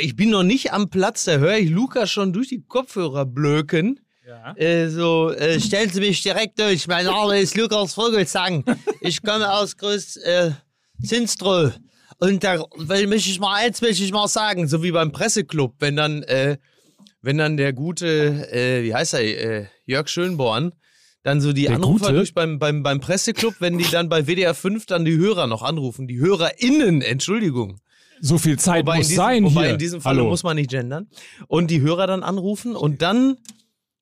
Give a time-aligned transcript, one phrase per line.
[0.00, 4.00] Ich bin noch nicht am Platz, da höre ich Lukas schon durch die Kopfhörer blöken.
[4.26, 4.52] Ja.
[4.56, 6.88] Äh, so, äh, stellen Sie mich direkt durch.
[6.88, 8.64] Mein Name ist Lukas Vogelsang.
[9.00, 10.50] Ich komme aus Groß äh,
[11.02, 11.70] Zinströ.
[12.18, 15.94] Und da will ich mal eins will ich mal sagen, so wie beim Presseclub, wenn
[15.94, 16.58] dann, äh,
[17.22, 20.72] wenn dann der gute, äh, wie heißt er, äh, Jörg Schönborn,
[21.22, 22.16] dann so die der Anrufer Gute?
[22.16, 25.62] durch beim, beim, beim Presseclub, wenn die dann bei WDR 5 dann die Hörer noch
[25.62, 26.08] anrufen.
[26.08, 27.80] Die HörerInnen, Entschuldigung.
[28.20, 29.70] So viel Zeit wobei muss diesem, sein wobei hier.
[29.72, 31.08] in diesem Fall muss man nicht gendern.
[31.46, 33.36] Und die Hörer dann anrufen und dann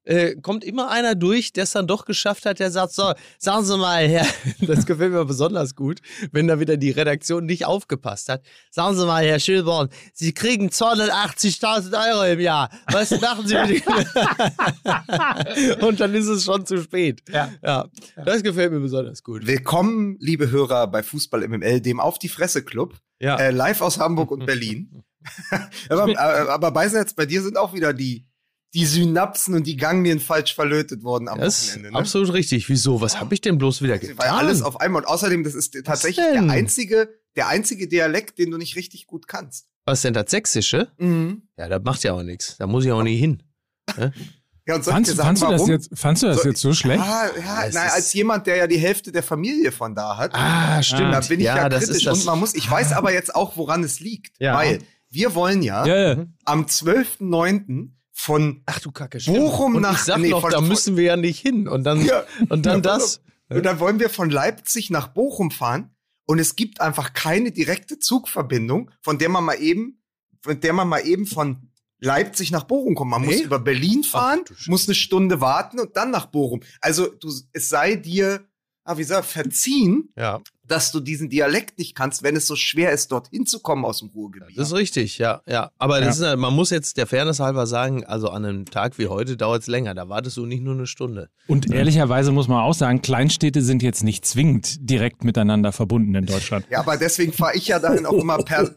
[0.06, 3.64] äh, kommt immer einer durch, der es dann doch geschafft hat, der sagt, so, sagen
[3.64, 4.26] Sie mal, Herr,
[4.66, 6.00] das gefällt mir besonders gut,
[6.32, 8.42] wenn da wieder die Redaktion nicht aufgepasst hat.
[8.70, 12.70] Sagen Sie mal, Herr Schilborn, Sie kriegen 280.000 Euro im Jahr.
[12.90, 13.82] Was machen Sie mit
[15.82, 17.22] Und dann ist es schon zu spät.
[17.28, 17.50] Ja.
[17.62, 17.88] ja.
[18.24, 19.46] Das gefällt mir besonders gut.
[19.46, 22.94] Willkommen, liebe Hörer bei Fußball MML, dem Auf die Fresse Club.
[23.20, 23.36] Ja.
[23.36, 25.02] Äh, live aus Hamburg und Berlin.
[25.88, 26.20] aber,
[26.50, 28.26] aber Beiseits, bei dir sind auch wieder die
[28.74, 31.92] die Synapsen und die Ganglien falsch verlötet worden am das Wochenende.
[31.92, 31.98] Ne?
[31.98, 32.68] Absolut richtig.
[32.68, 33.00] Wieso?
[33.00, 34.18] Was habe ich denn bloß wieder getan?
[34.18, 38.50] Weil alles auf einmal und außerdem, das ist tatsächlich der einzige, der einzige Dialekt, den
[38.50, 39.68] du nicht richtig gut kannst.
[39.86, 40.92] Was denn das Sächsische?
[40.98, 41.48] Mhm.
[41.56, 42.58] Ja, das macht ja auch nichts.
[42.58, 43.42] Da muss ich auch nie hin.
[44.66, 47.04] Ja, und fandst, gesagt, fandst, du das jetzt, fandst du das so, jetzt so schlecht?
[47.04, 50.34] Ja, ja nein, als jemand, der ja die Hälfte der Familie von da hat.
[50.34, 51.14] Ah, stimmt.
[51.14, 53.84] Da bin ich ja, ja kritisch und man muss, ich weiß aber jetzt auch, woran
[53.84, 54.40] es liegt.
[54.40, 54.56] Ja.
[54.56, 56.26] Weil wir wollen ja, ja, ja.
[56.44, 60.60] am 12.09 von Ach du Kacke, Bochum und nach ich sag nee, noch, von, da
[60.60, 63.20] müssen wir ja nicht hin und dann ja, und dann ja, das.
[63.48, 68.00] Und dann wollen wir von Leipzig nach Bochum fahren und es gibt einfach keine direkte
[68.00, 70.02] Zugverbindung, von der man mal eben
[70.40, 71.65] von der man mal eben von
[71.98, 73.10] Leipzig nach Bochum kommt.
[73.10, 73.28] Man nee?
[73.28, 76.60] muss über Berlin fahren, Ach, muss eine Stunde warten und dann nach Bochum.
[76.80, 78.46] Also du, es sei dir,
[78.84, 82.92] ah, wie gesagt, verziehen, ja dass du diesen Dialekt nicht kannst, wenn es so schwer
[82.92, 84.58] ist, dorthin zu kommen aus dem Ruhrgebiet.
[84.58, 85.70] Das ist richtig, ja, ja.
[85.78, 86.08] Aber ja.
[86.08, 89.62] Ist, man muss jetzt der Fairness halber sagen, also an einem Tag wie heute dauert
[89.62, 89.94] es länger.
[89.94, 91.28] Da wartest du nicht nur eine Stunde.
[91.46, 96.26] Und ehrlicherweise muss man auch sagen, Kleinstädte sind jetzt nicht zwingend direkt miteinander verbunden in
[96.26, 96.66] Deutschland.
[96.70, 98.70] Ja, aber deswegen fahre ich ja dahin auch immer per.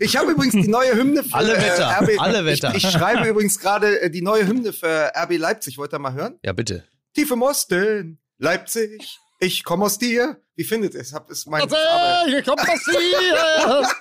[0.00, 1.84] ich habe übrigens die neue Hymne für alle Wetter.
[1.84, 2.10] Äh, RB.
[2.20, 2.74] Alle Wetter.
[2.74, 5.78] Ich, ich schreibe übrigens gerade äh, die neue Hymne für RB Leipzig.
[5.78, 6.38] Wollt ihr mal hören?
[6.44, 6.84] Ja, bitte.
[7.14, 10.40] Tief im Osten, Leipzig, ich komme aus dir.
[10.56, 11.12] Wie findet ihr es?
[11.12, 13.88] Hab es mein Ich komme aus dir.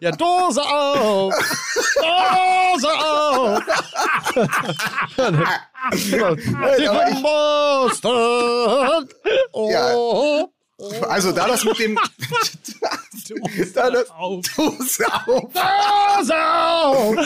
[0.00, 1.34] Ja, Dose auf.
[1.96, 3.62] Dose auf.
[5.96, 9.08] Ich komme Boston.
[9.52, 9.70] Oh.
[9.70, 11.06] Ja.
[11.08, 11.98] Also da das mit dem
[13.28, 14.44] Dose da das, auf.
[14.56, 15.52] Dose auf.
[15.52, 17.16] Dose auf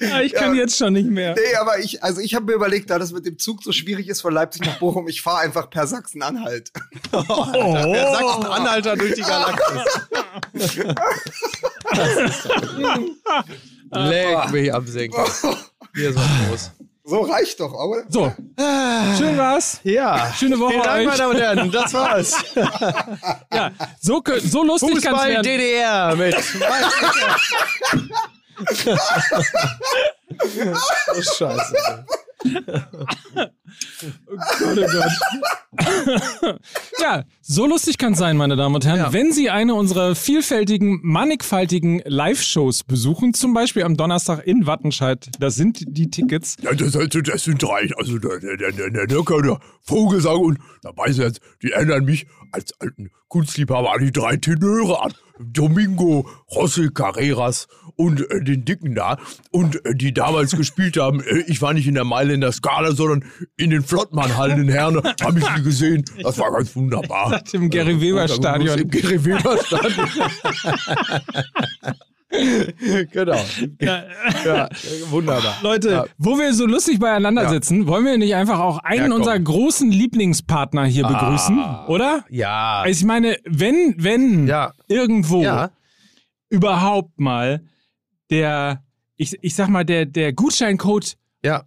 [0.00, 1.34] ja, ich kann ja, jetzt schon nicht mehr.
[1.34, 4.08] Nee, aber ich, also ich habe mir überlegt, da das mit dem Zug so schwierig
[4.08, 6.72] ist von Leipzig nach Bochum, ich fahre einfach per Sachsen-Anhalt.
[7.12, 7.22] Oh,
[7.52, 10.00] per Sachsen-Anhalter durch die Galaxis.
[13.90, 15.22] Leck mich am Senken.
[15.94, 16.70] Hier ist was los.
[17.06, 18.04] So reicht doch, oder?
[18.08, 18.32] So.
[19.18, 19.78] Schön war's.
[19.82, 20.32] Ja.
[20.38, 20.70] Schöne Woche.
[20.70, 21.06] Vielen Dank, euch.
[21.06, 21.70] meine Damen und Herren.
[21.70, 22.42] Das war's.
[23.52, 25.42] ja, so, so lustig Fußball kann's werden.
[25.42, 26.34] DDR mit.
[31.08, 31.76] Oh, Scheiße.
[32.44, 32.50] oh
[34.58, 36.60] Gott, oh Gott.
[37.00, 38.98] ja, so lustig kann es sein, meine Damen und Herren.
[38.98, 39.12] Ja.
[39.12, 45.56] Wenn Sie eine unserer vielfältigen, mannigfaltigen Live-Shows besuchen, zum Beispiel am Donnerstag in Wattenscheid, das
[45.56, 46.56] sind die Tickets.
[46.62, 47.88] Ja, das, das, sind drei.
[47.96, 52.80] Also der, der, der, der, der, der Vogelsang und dabei sind die erinnern mich als
[52.80, 55.12] alten Kunstliebhaber an die drei Tenöre an.
[55.40, 57.66] Domingo, José Carreras
[57.96, 59.18] und äh, den Dicken da.
[59.50, 62.52] Und äh, die damals gespielt haben, äh, ich war nicht in der Meile in der
[62.52, 63.24] Skala, sondern
[63.56, 66.04] in den Flottmann-Hallen in Herne, habe ich die gesehen.
[66.22, 67.42] Das war ganz wunderbar.
[67.52, 68.78] Im Gary Weber Stadion.
[68.78, 70.08] Im Gary Weber Stadion.
[73.12, 73.40] genau.
[73.80, 74.04] Ja.
[74.44, 74.68] ja.
[75.10, 75.56] wunderbar.
[75.62, 76.04] Leute, ja.
[76.18, 80.84] wo wir so lustig beieinander sitzen, wollen wir nicht einfach auch einen unserer großen Lieblingspartner
[80.84, 81.08] hier ah.
[81.08, 82.24] begrüßen, oder?
[82.28, 82.82] Ja.
[82.82, 84.50] Also ich meine, wenn, wenn
[84.88, 85.46] irgendwo
[86.48, 87.62] überhaupt mal
[88.30, 88.82] der,
[89.16, 91.64] ich, ich sag mal, der, der Gutscheincode ja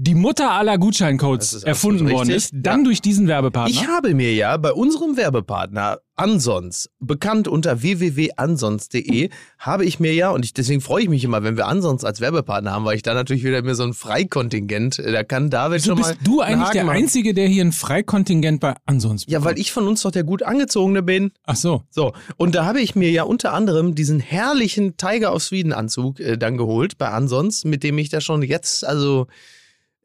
[0.00, 2.84] die Mutter aller Gutscheincodes erfunden worden ist, dann ja.
[2.84, 3.68] durch diesen Werbepartner?
[3.74, 10.30] Ich habe mir ja bei unserem Werbepartner Ansons, bekannt unter www.ansons.de, habe ich mir ja,
[10.30, 13.02] und ich, deswegen freue ich mich immer, wenn wir Ansons als Werbepartner haben, weil ich
[13.02, 16.14] da natürlich wieder mir so ein Freikontingent, äh, da kann David Wieso schon mal.
[16.14, 16.96] Bist du eigentlich der machen.
[16.96, 19.44] Einzige, der hier ein Freikontingent bei Ansons bekommt?
[19.44, 21.32] Ja, weil ich von uns doch der gut angezogene bin.
[21.44, 21.82] Ach so.
[21.90, 26.20] So, und da habe ich mir ja unter anderem diesen herrlichen Tiger of Sweden Anzug
[26.20, 29.26] äh, dann geholt bei Ansons, mit dem ich da schon jetzt, also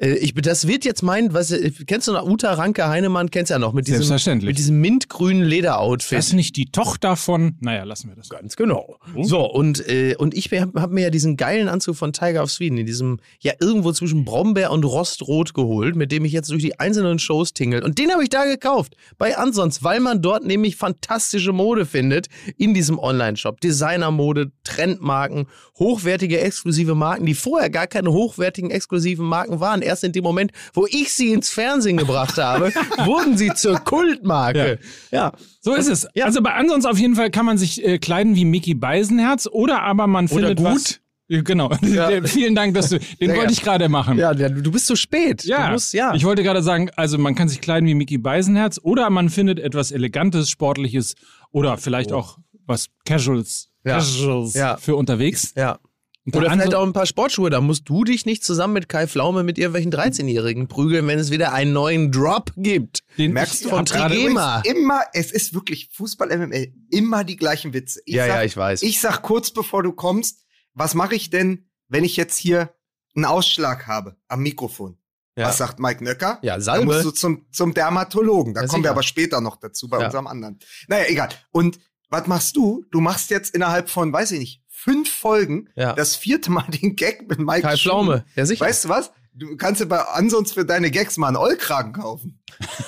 [0.10, 1.54] ich, das wird jetzt mein, was,
[1.88, 5.44] kennst du noch Uta Ranke Heinemann, kennst du ja noch, mit diesem, mit diesem mintgrünen
[5.44, 6.18] Lederoutfit.
[6.18, 8.30] Das ist nicht die Tochter von, naja, lassen wir das.
[8.30, 8.98] Ganz genau.
[9.22, 12.52] So, und, äh, und ich habe hab mir ja diesen geilen Anzug von Tiger of
[12.52, 16.64] Sweden in diesem, ja, irgendwo zwischen Brombeer und Rostrot geholt, mit dem ich jetzt durch
[16.64, 17.84] die einzelnen Shows tingel.
[17.84, 22.28] Und den habe ich da gekauft, bei Ansons, weil man dort nämlich fantastische Mode findet
[22.58, 23.62] in diesem Online-Shop.
[23.62, 25.46] Designermode, Trendmarken,
[25.78, 29.82] hochwertige exklusive Marken, die vorher gar keine hochwertigen exklusiven Marken waren.
[29.82, 32.72] Erst in dem Moment, wo ich sie ins Fernsehen gebracht habe,
[33.06, 34.80] wurden sie zur Kultmarke.
[35.12, 35.34] Ja.
[35.62, 36.08] So ist es.
[36.22, 39.84] Also bei Ansons auf jeden Fall kann man sich äh, kleiden wie Mickey Beisenherz oder
[39.84, 40.66] aber man findet gut.
[40.68, 41.00] was.
[41.28, 41.70] Ja, Genau.
[42.26, 43.00] Vielen Dank, dass du.
[43.00, 43.52] Den wollte gerne.
[43.52, 44.18] ich gerade machen.
[44.20, 45.44] Ja, du bist zu spät.
[45.46, 46.14] Ja, musst, ja.
[46.14, 49.60] ich wollte gerade sagen, also man kann sich kleiden wie Mickey Beisenherz oder man findet
[49.60, 51.16] etwas Elegantes, Sportliches
[51.52, 53.90] oder vielleicht auch was Casuals, Oh.
[53.90, 53.96] Ja.
[53.96, 54.78] Casuals Ja.
[54.78, 55.54] für unterwegs.
[55.56, 55.80] ja.
[56.26, 57.50] Und Oder der vielleicht andere- auch ein paar Sportschuhe.
[57.50, 61.32] Da musst du dich nicht zusammen mit Kai Pflaume mit irgendwelchen 13-Jährigen prügeln, wenn es
[61.32, 63.04] wieder einen neuen Drop gibt.
[63.18, 64.62] den Merkst du von Trigema.
[64.62, 68.02] Immer, es ist wirklich Fußball MML, immer die gleichen Witze.
[68.06, 68.82] Ich Ja, sag, ja, ich weiß.
[68.84, 72.74] Ich sag kurz bevor du kommst, was mache ich denn, wenn ich jetzt hier
[73.16, 74.98] einen Ausschlag habe am Mikrofon?
[75.36, 75.48] Ja.
[75.48, 76.40] Was sagt Mike Nöcker?
[76.42, 76.86] Ja, Da Salbe.
[76.86, 78.54] musst du zum, zum Dermatologen.
[78.54, 78.92] Da Ja, kommen wir sicher.
[78.92, 80.06] aber später noch dazu bei Ja.
[80.06, 80.60] unserem anderen.
[80.88, 81.30] Naja, egal.
[81.52, 81.80] Und
[82.10, 82.86] was machst du?
[82.92, 85.94] Du machst jetzt innerhalb von, weiß ich nicht, fünf Folgen Ja.
[85.94, 87.78] das vierte Mal den Gag mit Mike Kai.
[87.78, 88.26] Pflaume.
[88.36, 88.66] Ja, sicher.
[88.66, 89.12] Weißt du was?
[89.36, 92.40] Du kannst dir bei ansonsten für deine Gags mal einen Ollkragen kaufen.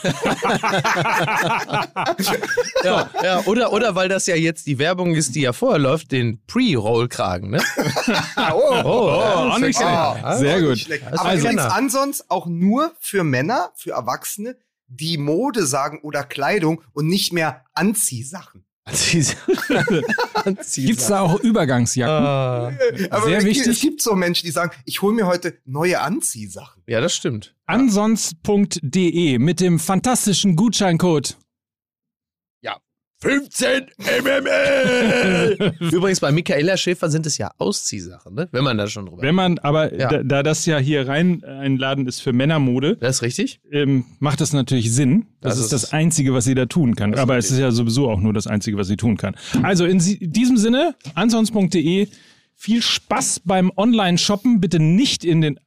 [2.84, 6.12] Ja, ja, oder, oder weil das ja jetzt die Werbung ist, die ja vorher läuft,
[6.12, 7.64] den Pre-Roll-Kragen, ne?
[8.54, 9.90] Oh, Oh, auch nicht schlecht.
[9.90, 10.70] Ah, Sehr gut.
[10.72, 11.04] nicht schlecht.
[11.08, 14.56] Also Aber übrigens ansonsten auch nur für Männer, für Erwachsene,
[14.88, 18.65] die Mode sagen oder Kleidung und nicht mehr Anziehsachen.
[20.76, 22.26] Gibt's da auch Übergangsjacken?
[22.26, 22.72] Ah,
[23.10, 23.68] Aber Sehr es- wichtig.
[23.68, 26.84] Es gibt so Menschen, die sagen, ich hole mir heute neue Anziehsachen.
[26.88, 27.56] ja, das stimmt.
[27.66, 31.36] Ansons.de mit dem fantastischen Gutscheincode.
[33.22, 35.74] 15 MML!
[35.92, 38.50] Übrigens, bei Michaela Schäfer sind es ja Ausziehsachen, ne?
[38.52, 39.22] Wenn man da schon drüber.
[39.22, 40.10] Wenn man, aber Ja.
[40.10, 43.62] da, da das ja hier rein ein Laden ist für Männermode, Das ist richtig?
[43.72, 45.28] ähm, macht das natürlich Sinn.
[45.42, 47.12] Das, Das ist ist- das Einzige, was sie da tun kann.
[47.12, 49.36] Das ist Aber es ist ja sowieso auch nur das Einzige, was sie tun kann.
[49.64, 52.08] Also in diesem Sinne, ansons.de,
[52.54, 54.60] viel Spaß beim Online-Shoppen.
[54.60, 55.60] Bitte nicht in den.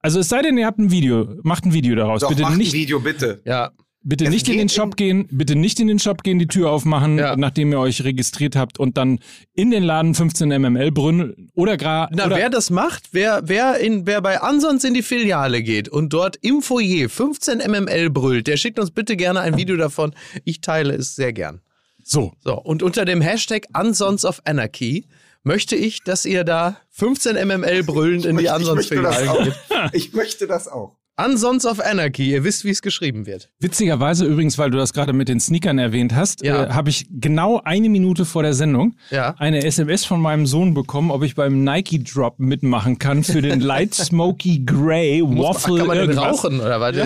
[0.00, 2.20] Also es sei denn, ihr habt ein Video, macht ein Video daraus.
[2.20, 3.40] Doch, bitte mach ein nicht, Video, bitte.
[3.46, 3.70] Ja.
[4.04, 6.46] Bitte Es nicht in den in- Shop gehen, bitte nicht in den Shop gehen, die
[6.46, 7.34] Tür aufmachen, Ja.
[7.36, 9.18] nachdem ihr euch registriert habt und dann
[9.54, 12.14] in den Laden 15 MML brüllen oder gerade.
[12.16, 16.12] Na, wer das macht, wer, wer, in, wer bei Ansons in die Filiale geht und
[16.12, 20.14] dort im Foyer 15 MML brüllt, der schickt uns bitte gerne ein Video davon.
[20.44, 21.60] Ich teile es sehr gern.
[22.02, 22.32] So.
[22.44, 25.06] So, und unter dem Hashtag Ansons of Anarchy
[25.42, 29.54] möchte ich, dass ihr da 15 MML brüllend in die Ansons-Filiale geht.
[29.92, 30.96] Ich möchte das auch.
[31.16, 33.48] Ansons of Anarchy, ihr wisst, wie es geschrieben wird.
[33.60, 36.64] Witzigerweise übrigens, weil du das gerade mit den Sneakern erwähnt hast, Ja.
[36.64, 39.34] äh, habe ich genau eine Minute vor der Sendung Ja.
[39.38, 43.60] eine SMS von meinem Sohn bekommen, ob ich beim Nike Drop mitmachen kann für den
[43.60, 46.44] Light Smoky Grey Waffle Kann man den irgendwas.
[46.44, 46.96] rauchen oder was?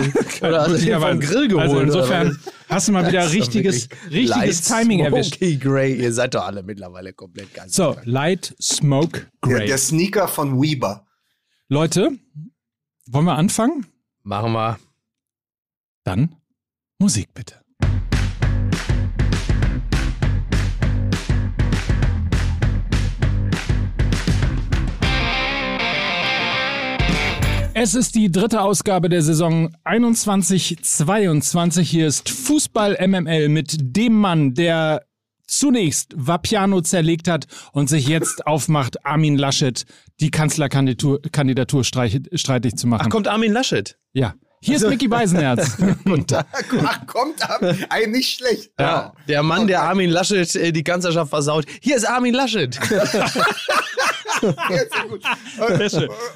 [0.41, 1.61] oder hast du den vom Grill geholt?
[1.69, 5.35] Also insofern hast du mal wieder richtiges, richtiges Light Timing erwischt.
[5.37, 7.75] Smoky Grey, ihr seid doch alle mittlerweile komplett ganz.
[7.75, 9.67] So, Light Smoke Grey.
[9.67, 11.05] der Sneaker von Weber.
[11.67, 12.09] Leute,
[13.05, 13.85] wollen wir anfangen?
[14.29, 14.77] Machen wir.
[16.03, 16.35] Dann
[16.99, 17.55] Musik bitte.
[27.73, 31.81] Es ist die dritte Ausgabe der Saison 21-22.
[31.81, 35.08] Hier ist Fußball MML mit dem Mann, der
[35.49, 39.85] zunächst Vapiano zerlegt hat und sich jetzt aufmacht, Armin Laschet
[40.19, 43.05] die Kanzlerkandidatur streitig zu machen.
[43.05, 43.97] Ach, kommt Armin Laschet.
[44.13, 44.35] Ja.
[44.61, 45.77] Hier ist Mickey Beisenherz.
[46.83, 47.61] Ach, kommt ab.
[47.89, 48.71] Ein nicht schlecht.
[48.77, 51.65] Ja, der Mann, der Armin Laschet äh, die Kanzlerschaft versaut.
[51.81, 52.77] Hier ist Armin Laschet.
[54.41, 55.83] Und,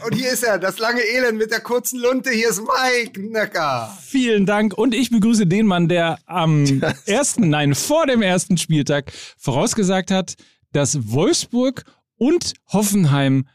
[0.06, 2.32] und hier ist er, das lange Elend mit der kurzen Lunte.
[2.32, 3.98] Hier ist Mike Nöcker.
[4.02, 4.78] Vielen Dank.
[4.78, 10.34] Und ich begrüße den Mann, der am ersten, nein, vor dem ersten Spieltag vorausgesagt hat,
[10.74, 11.86] dass Wolfsburg
[12.18, 13.48] und Hoffenheim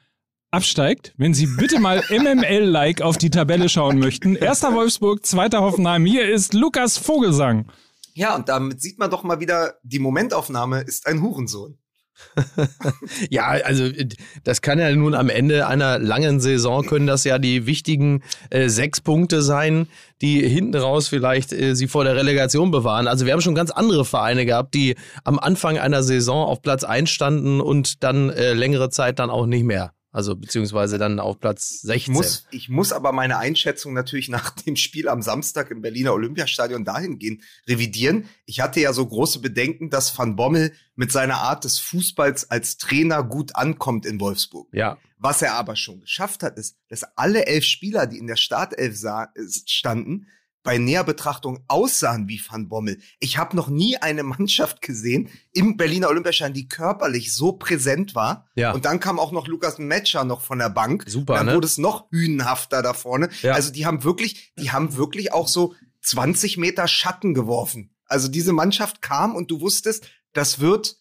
[0.50, 1.14] absteigt.
[1.16, 4.36] Wenn Sie bitte mal MML-like auf die Tabelle schauen möchten.
[4.36, 6.04] Erster Wolfsburg, zweiter Hoffenheim.
[6.04, 7.70] Hier ist Lukas Vogelsang.
[8.14, 11.78] Ja, und damit sieht man doch mal wieder, die Momentaufnahme ist ein Hurensohn.
[13.30, 13.88] Ja, also
[14.44, 18.68] das kann ja nun am Ende einer langen Saison können das ja die wichtigen äh,
[18.68, 19.86] sechs Punkte sein,
[20.20, 23.06] die hinten raus vielleicht äh, sie vor der Relegation bewahren.
[23.06, 26.84] Also wir haben schon ganz andere Vereine gehabt, die am Anfang einer Saison auf Platz
[26.84, 29.92] 1 standen und dann äh, längere Zeit dann auch nicht mehr.
[30.18, 31.94] Also beziehungsweise dann auf Platz 16.
[31.94, 36.12] Ich muss, ich muss aber meine Einschätzung natürlich nach dem Spiel am Samstag im Berliner
[36.12, 38.24] Olympiastadion dahingehend revidieren.
[38.44, 42.78] Ich hatte ja so große Bedenken, dass Van Bommel mit seiner Art des Fußballs als
[42.78, 44.66] Trainer gut ankommt in Wolfsburg.
[44.72, 44.98] Ja.
[45.18, 49.00] Was er aber schon geschafft hat, ist, dass alle elf Spieler, die in der Startelf
[49.66, 50.26] standen,
[50.68, 53.00] bei näher Betrachtung aussahen wie Van Bommel.
[53.20, 58.44] Ich habe noch nie eine Mannschaft gesehen im Berliner Olympiaschein, die körperlich so präsent war.
[58.54, 58.72] Ja.
[58.72, 61.04] Und dann kam auch noch Lukas Metscher noch von der Bank.
[61.06, 61.54] Super, dann ne?
[61.54, 63.30] wurde es noch hünenhafter da vorne.
[63.40, 63.54] Ja.
[63.54, 67.96] Also die haben wirklich, die haben wirklich auch so 20 Meter Schatten geworfen.
[68.04, 70.98] Also diese Mannschaft kam und du wusstest, das wird,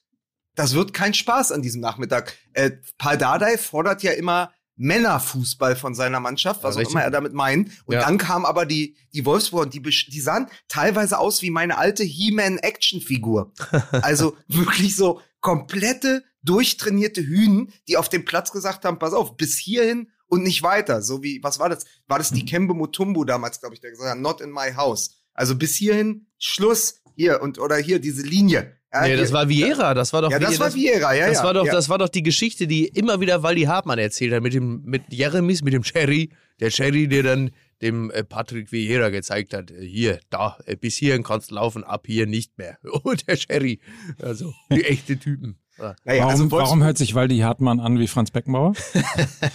[0.56, 2.38] das wird kein Spaß an diesem Nachmittag.
[2.54, 7.12] Äh, Paul Dardai fordert ja immer Männerfußball von seiner Mannschaft, was Ja, auch immer er
[7.12, 7.70] damit meint.
[7.86, 8.02] Und Ja.
[8.02, 12.04] dann kam aber die, die Wolfsburg und die, die sahen teilweise aus wie meine alte
[12.04, 13.54] He-Man-Action-Figur.
[14.02, 19.58] also wirklich so komplette, durchtrainierte Hühnen, die auf dem Platz gesagt haben, pass auf, bis
[19.58, 21.02] hierhin und nicht weiter.
[21.02, 21.86] So wie, was war das?
[22.08, 25.12] War das die Kembe Mutumbu damals, glaube ich, der gesagt hat, not in my house.
[25.34, 28.77] Also bis hierhin, Schluss, hier und oder hier diese Linie.
[28.94, 31.44] Ja, Nee, das war Vieira, das war doch ja, das war Vieira, ja, das ja.
[31.44, 31.74] war doch, ja.
[31.74, 35.04] das war doch die Geschichte, die immer wieder Waldi Hartmann erzählt hat mit dem mit
[35.10, 37.52] Jeremies, mit dem Cherry, der Cherry, der dann
[37.82, 41.84] dem äh, Patrick Vieira gezeigt hat, äh, hier, da, äh, bis hierhin kannst du laufen,
[41.84, 42.78] ab hier nicht mehr.
[43.04, 43.80] Oh, der Cherry,
[44.22, 45.58] also die echte Typen.
[45.78, 45.96] Ja.
[46.06, 48.74] Naja, Warum, also warum hört sich Waldi Hartmann an wie Franz Beckenbauer?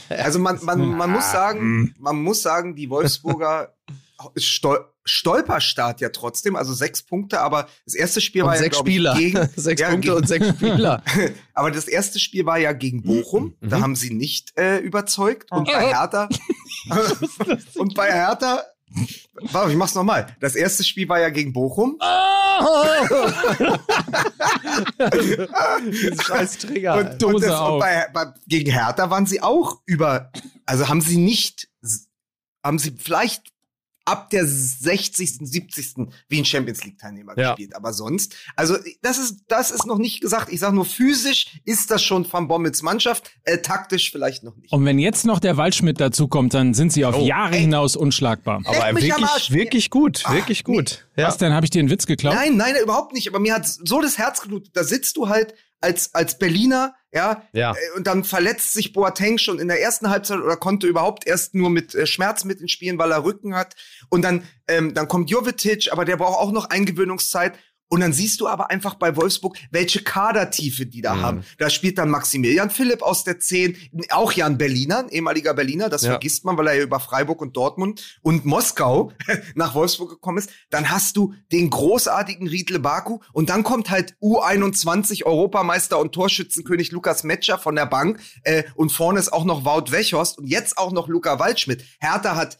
[0.08, 3.74] Also man, man, man muss Ah, sagen, man muss sagen, die Wolfsburger
[4.36, 8.76] Stol Stolperstart ja trotzdem, also sechs Punkte, aber das erste Spiel Und war ja sechs
[8.76, 11.02] ich, Spieler, gegen, sechs ja, Punkte gegen- und sechs Spieler.
[11.54, 13.68] aber das erste Spiel war ja gegen Bochum, Mhm.
[13.70, 16.28] da haben sie nicht äh, überzeugt und bei Hertha
[17.76, 18.62] und bei Hertha
[19.52, 20.26] Warte, ich mach's nochmal.
[20.40, 21.98] Das erste Spiel war ja gegen Bochum.
[26.22, 26.96] Scheiß Trigger.
[26.96, 30.30] Und, und, das, und bei, bei, gegen Hertha waren sie auch über,
[30.66, 31.68] also haben sie nicht,
[32.64, 33.51] haben sie vielleicht
[34.04, 35.94] ab der 60., 70.
[36.28, 37.50] wie ein Champions League Teilnehmer Ja.
[37.50, 40.52] gespielt, aber sonst, also das ist das ist noch nicht gesagt.
[40.52, 44.72] Ich sage nur physisch ist das schon Van Bommels Mannschaft, äh, taktisch vielleicht noch nicht.
[44.72, 47.60] Und wenn jetzt noch der Waldschmidt dazukommt, dann sind sie auf Oh, Jahre ey.
[47.62, 48.58] hinaus unschlagbar.
[48.60, 51.06] Leck Aber wirklich, wirklich gut, Ah, wirklich gut.
[51.16, 51.28] Ja.
[51.28, 51.52] Was denn?
[51.52, 52.34] Habe ich dir einen Witz geklaut?
[52.34, 53.28] Nein, nein, überhaupt nicht.
[53.28, 54.76] Aber mir hat so das Herz geblutet.
[54.76, 57.72] Da sitzt du halt als, als Berliner, ja, Ja.
[57.72, 61.54] äh, und dann verletzt sich Boateng schon in der ersten Halbzeit oder konnte überhaupt erst
[61.54, 63.74] nur mit äh, Schmerzmitteln spielen, weil er Rücken hat.
[64.08, 67.54] Und dann, ähm, dann kommt Jovetic, aber der braucht auch noch Eingewöhnungszeit.
[67.92, 71.20] Und dann siehst du aber einfach bei Wolfsburg, welche Kadertiefe die da Mhm.
[71.22, 71.44] haben.
[71.58, 73.76] Da spielt dann Maximilian Philipp aus der 10,
[74.08, 76.12] auch Jan Berliner, ein ehemaliger Berliner, das Ja.
[76.12, 79.12] vergisst man, weil er ja über Freiburg und Dortmund und Moskau
[79.56, 80.48] nach Wolfsburg gekommen ist.
[80.70, 86.92] Dann hast du den großartigen Riedle Baku und dann kommt halt U21 Europameister und Torschützenkönig
[86.92, 90.78] Lukas Metscher von der Bank äh, und vorne ist auch noch Wout Wechhorst und jetzt
[90.78, 91.84] auch noch Luca Waldschmidt.
[92.00, 92.58] Hertha hat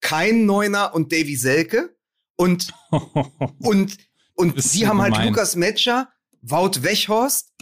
[0.00, 1.94] kein Neuner und Davy Selke
[2.36, 2.72] und
[3.62, 3.96] und
[4.40, 5.28] und sie haben halt gemein.
[5.28, 6.08] Lukas Metscher,
[6.42, 7.52] Wout Wechhorst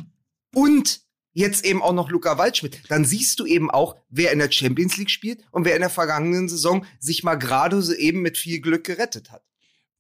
[0.55, 1.01] und
[1.33, 2.81] jetzt eben auch noch Luca Waldschmidt.
[2.89, 5.91] Dann siehst du eben auch, wer in der Champions League spielt und wer in der
[5.91, 9.43] vergangenen Saison sich mal gerade so eben mit viel Glück gerettet hat.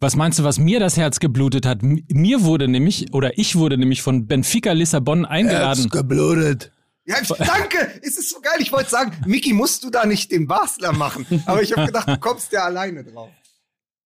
[0.00, 1.80] Was meinst du, was mir das Herz geblutet hat?
[1.82, 5.88] Mir wurde nämlich, oder ich wurde nämlich von Benfica Lissabon eingeladen.
[5.90, 6.72] geblutet.
[7.04, 7.98] Ja, ich- danke!
[8.02, 8.58] Es ist so geil.
[8.60, 11.26] Ich wollte sagen, Miki, musst du da nicht den Basler machen?
[11.46, 13.30] Aber ich habe gedacht, du kommst ja alleine drauf.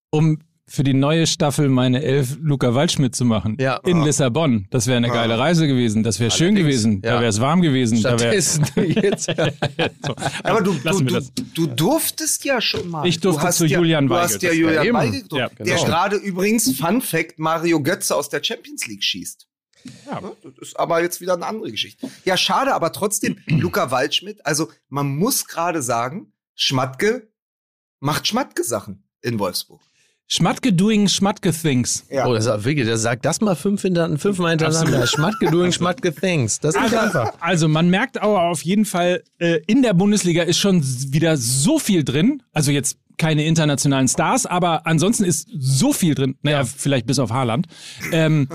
[0.09, 3.57] um für die neue Staffel meine Elf Luca Waldschmidt zu machen.
[3.59, 3.77] Ja.
[3.85, 4.67] In Lissabon.
[4.71, 5.13] Das wäre eine Ah.
[5.13, 6.03] geile Reise gewesen.
[6.03, 7.01] Das wäre schön gewesen.
[7.03, 7.13] ja.
[7.15, 8.01] Da wäre es warm gewesen.
[8.01, 8.65] Da wär, Stattdessen
[9.01, 9.25] jetzt.
[10.05, 11.21] so, Aber du, du, du,
[11.53, 13.05] du durftest ja schon mal.
[13.05, 14.23] Ich durfte du hast zu ja, Julian Du Weigel.
[14.23, 14.93] hast ja Julian ja.
[14.93, 15.85] Weigel gedruckt, Ja, der genau.
[15.85, 19.47] gerade übrigens, Fun Fact, Mario Götze aus der Champions League schießt.
[20.07, 20.21] Ja.
[20.21, 20.31] Ne?
[20.43, 22.09] Das ist aber jetzt wieder eine andere Geschichte.
[22.23, 27.27] Ja, schade, aber trotzdem, Luca Waldschmidt, also man muss gerade sagen, Schmatke
[27.99, 29.81] macht Schmatke-Sachen in Wolfsburg.
[30.27, 32.05] Schmatke doing Schmatke things.
[32.09, 32.25] Ja.
[32.27, 35.05] Oh, das ist wirklich, das sagt das mal fünf hinter, fünfmal hintereinander.
[35.05, 36.59] Schmatke doing, Schmatke thanks.
[36.59, 37.33] Das ist nicht einfach.
[37.39, 41.77] Also man merkt aber auf jeden Fall, äh, in der Bundesliga ist schon wieder so
[41.77, 42.41] viel drin.
[42.53, 46.35] Also jetzt keine internationalen Stars, aber ansonsten ist so viel drin.
[46.41, 47.67] Naja, vielleicht bis auf Haaland.
[48.11, 48.47] Ähm,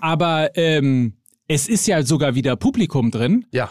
[0.00, 1.14] aber ähm,
[1.48, 3.70] es ist ja sogar wieder Publikum drin Ja.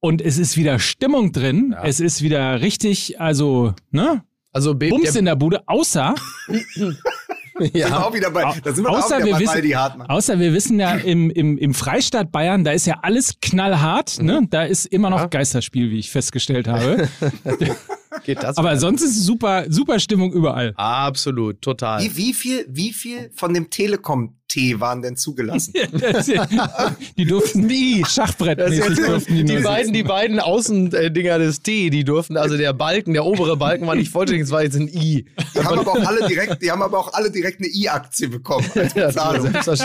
[0.00, 1.72] und es ist wieder Stimmung drin.
[1.72, 1.82] Ja.
[1.84, 4.22] Es ist wieder richtig, also, ne?
[4.58, 6.14] Also B Bums in der Bude, außer,
[6.48, 8.02] Sind wir ja.
[8.02, 10.06] auch wieder bei, da sind wir außer auch wieder wir bei wissen- Waldi Hartmann.
[10.08, 14.42] außer wir wissen ja im, im, im Freistaat Bayern, da ist ja alles knallhart, ne?
[14.50, 15.26] Da ist immer noch Ja.
[15.26, 17.08] Geisterspiel, wie ich festgestellt habe.
[18.24, 20.72] Geht das Aber sonst ist super, super Stimmung überall.
[20.76, 22.02] Absolut, total.
[22.02, 25.74] Wie, wie viel, wie viel von dem Telekom Tee waren denn zugelassen?
[27.18, 28.58] die durften nie Schachbrett.
[28.58, 33.58] Die, die beiden, die beiden Außendinger des T, die durften, also der Balken, der obere
[33.58, 35.26] Balken war nicht vollständig, es war jetzt ein I.
[35.54, 38.66] Die haben aber auch alle direkt, die haben aber auch alle direkt eine I-Aktie bekommen.
[38.74, 38.94] Als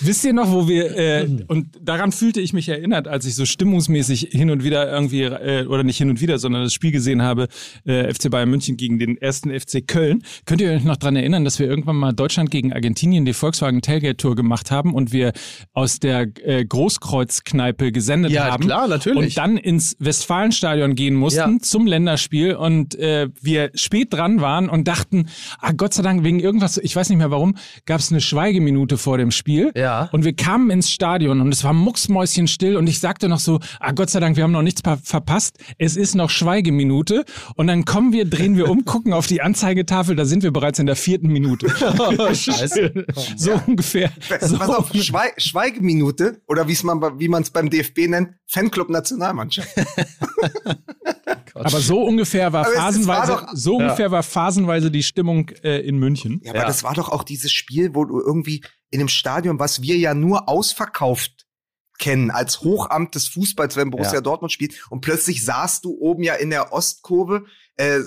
[0.00, 3.44] Wisst ihr noch, wo wir, äh, und daran fühlte ich mich erinnert, als ich so
[3.44, 7.22] stimmungsmäßig hin und wieder irgendwie, äh, oder nicht hin und wieder, sondern das Spiel gesehen
[7.22, 7.48] habe,
[7.84, 10.22] äh, FC Bayern München gegen den ersten FC Köln.
[10.46, 13.82] Könnt ihr euch noch daran erinnern, dass wir irgendwann mal Deutschland gegen Argentinien die Volkswagen
[13.82, 15.32] Tailgate Tour gemacht haben und wir
[15.72, 18.64] aus der äh, Großkreuzkneipe gesendet ja, haben.
[18.64, 19.36] Ja, klar, natürlich.
[19.36, 21.58] Und dann ins Westfalenstadion gehen mussten ja.
[21.60, 25.28] zum Länderspiel und äh, wir spät dran waren und dachten,
[25.60, 28.98] ah Gott sei Dank, wegen irgendwas, ich weiß nicht mehr warum, gab es eine Schweigeminute
[28.98, 29.72] vor dem Spiel.
[29.74, 30.08] Ja.
[30.12, 33.92] Und wir kamen ins Stadion und es war mucksmäuschenstill und ich sagte noch so, ah
[33.92, 35.58] Gott sei Dank, wir haben noch nichts verpasst.
[35.78, 37.24] Es ist noch Schweigeminute.
[37.56, 40.78] Und dann kommen wir, drehen wir um, gucken auf die Anzeigetafel, da sind wir bereits
[40.78, 41.68] in der vierten Minute.
[41.98, 43.06] Oh, Scheiße.
[43.36, 43.64] so ja.
[43.66, 44.12] ungefähr.
[44.28, 49.68] Pass so auf, Schweig Schweigeminute oder man, wie man es beim DFB nennt, Fanclub Nationalmannschaft.
[51.54, 53.86] aber so ungefähr war aber phasenweise, war doch, so ja.
[53.86, 56.40] ungefähr war phasenweise die Stimmung äh, in München.
[56.44, 56.66] Ja, aber ja.
[56.66, 60.14] das war doch auch dieses Spiel, wo du irgendwie in einem Stadion, was wir ja
[60.14, 61.47] nur ausverkauft
[61.98, 64.20] kennen als Hochamt des Fußballs, wenn Borussia ja.
[64.20, 64.74] Dortmund spielt.
[64.90, 67.44] Und plötzlich saßt du oben ja in der Ostkurve
[67.76, 68.00] äh,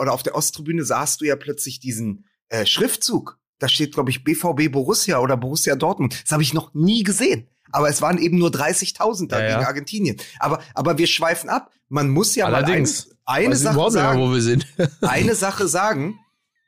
[0.00, 4.24] oder auf der Osttribüne saßt du ja plötzlich diesen äh, Schriftzug da steht, glaube ich,
[4.24, 6.22] BVB Borussia oder Borussia Dortmund.
[6.22, 7.48] Das habe ich noch nie gesehen.
[7.72, 9.66] Aber es waren eben nur 30.000 da ja, gegen ja.
[9.66, 10.16] Argentinien.
[10.38, 11.70] Aber, aber wir schweifen ab.
[11.88, 14.18] Man muss ja Allerdings, mal eine, eine Sache sagen.
[14.18, 14.66] Mehr, wo wir sind.
[15.00, 16.18] eine Sache sagen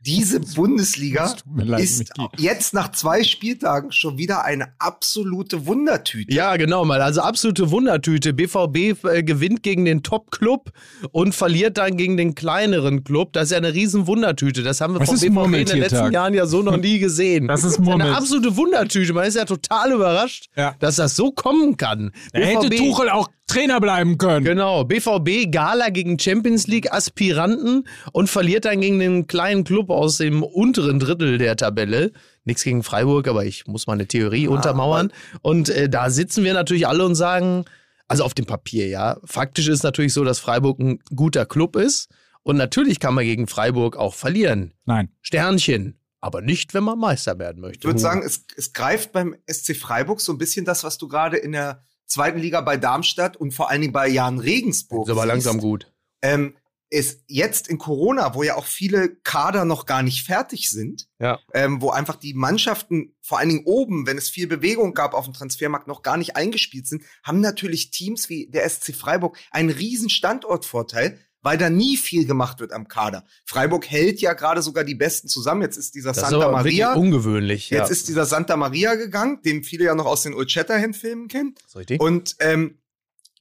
[0.07, 6.33] diese Bundesliga leid, ist jetzt nach zwei Spieltagen schon wieder eine absolute Wundertüte.
[6.33, 7.03] Ja, genau mal.
[7.03, 8.33] Also absolute Wundertüte.
[8.33, 10.71] BVB äh, gewinnt gegen den Top-Club
[11.11, 13.33] und verliert dann gegen den kleineren Club.
[13.33, 14.63] Das ist ja eine riesen Wundertüte.
[14.63, 17.49] Das haben wir Was von BVB in den letzten Jahren ja so noch nie gesehen.
[17.49, 19.13] Das ist, ist eine absolute Wundertüte.
[19.13, 20.77] Man ist ja total überrascht, ja.
[20.79, 22.13] dass das so kommen kann.
[22.33, 24.45] Da hätte Tuchel auch Trainer bleiben können.
[24.45, 30.19] Genau, BVB Gala gegen Champions League Aspiranten und verliert dann gegen den kleinen Club aus
[30.19, 32.12] dem unteren Drittel der Tabelle.
[32.45, 35.12] Nichts gegen Freiburg, aber ich muss mal eine Theorie ah, untermauern.
[35.43, 37.64] Und äh, da sitzen wir natürlich alle und sagen,
[38.09, 39.18] also auf dem Papier, ja.
[39.25, 42.09] Faktisch ist natürlich so, dass Freiburg ein guter Club ist.
[42.42, 44.73] Und natürlich kann man gegen Freiburg auch verlieren.
[44.85, 45.09] Nein.
[45.23, 45.99] Sternchen.
[46.20, 47.81] Aber nicht, wenn man Meister werden möchte.
[47.81, 51.09] Ich würde sagen, es, es greift beim SC Freiburg so ein bisschen das, was du
[51.09, 55.07] gerade in der zweiten Liga bei Darmstadt und vor allen Dingen bei Jan Regensburg.
[55.07, 55.92] Ist aber langsam gut.
[56.23, 56.57] Ähm,
[56.88, 61.40] ist jetzt in Corona, wo ja auch viele Kader noch gar nicht fertig sind, ja.
[61.53, 65.25] ähm, wo einfach die Mannschaften, vor allen Dingen oben, wenn es viel Bewegung gab auf
[65.25, 69.71] dem Transfermarkt, noch gar nicht eingespielt sind, haben natürlich Teams wie der SC Freiburg einen
[69.71, 73.25] riesen Standortvorteil, weil da nie viel gemacht wird am Kader.
[73.44, 75.62] Freiburg hält ja gerade sogar die Besten zusammen.
[75.62, 76.94] Jetzt ist dieser das Santa ist Maria.
[76.94, 77.70] Ungewöhnlich.
[77.70, 81.55] Jetzt ist dieser Santa Maria gegangen, den viele ja noch aus den Old Shatterhand-Filmen kennen.
[81.75, 82.01] Richtig.
[82.01, 82.79] Und ähm,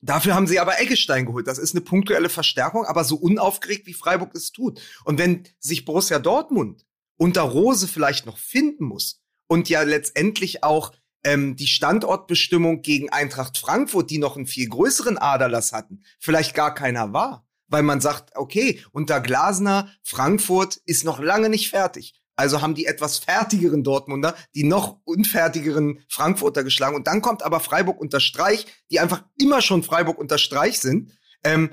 [0.06, 1.48] Dafür haben sie aber Eggestein geholt.
[1.48, 4.80] Das ist eine punktuelle Verstärkung, aber so unaufgeregt, wie Freiburg es tut.
[5.04, 6.86] Und wenn sich Borussia Dortmund
[7.18, 10.92] unter Rose vielleicht noch finden muss und ja letztendlich auch
[11.24, 16.76] ähm, die Standortbestimmung gegen Eintracht Frankfurt, die noch einen viel größeren Aderlass hatten, vielleicht gar
[16.76, 22.14] keiner war, weil man sagt, okay, unter Glasner, Frankfurt ist noch lange nicht fertig.
[22.36, 26.96] Also haben die etwas fertigeren Dortmunder die noch unfertigeren Frankfurter geschlagen.
[26.96, 31.12] Und dann kommt aber Freiburg unter Streich, die einfach immer schon Freiburg unter Streich sind.
[31.44, 31.70] Ähm,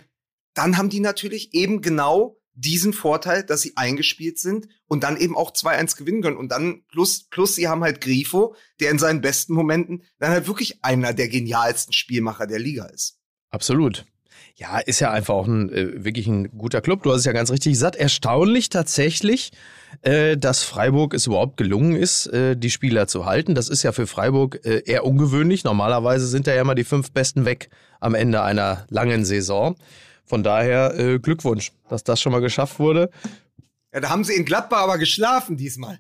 [0.55, 5.37] dann haben die natürlich eben genau diesen Vorteil, dass sie eingespielt sind und dann eben
[5.37, 6.37] auch 2-1 gewinnen können.
[6.37, 10.46] Und dann plus, plus sie haben halt Grifo, der in seinen besten Momenten dann halt
[10.46, 13.18] wirklich einer der genialsten Spielmacher der Liga ist.
[13.50, 14.05] Absolut.
[14.56, 17.02] Ja, ist ja einfach auch ein äh, wirklich ein guter Club.
[17.02, 17.96] Du hast es ja ganz richtig gesagt.
[17.96, 19.52] Erstaunlich tatsächlich,
[20.02, 23.54] äh, dass Freiburg es überhaupt gelungen ist, äh, die Spieler zu halten.
[23.54, 25.64] Das ist ja für Freiburg äh, eher ungewöhnlich.
[25.64, 29.76] Normalerweise sind da ja immer die fünf Besten weg am Ende einer langen Saison.
[30.24, 33.10] Von daher äh, Glückwunsch, dass das schon mal geschafft wurde.
[33.92, 35.98] Ja, da haben sie in Gladbach aber geschlafen diesmal.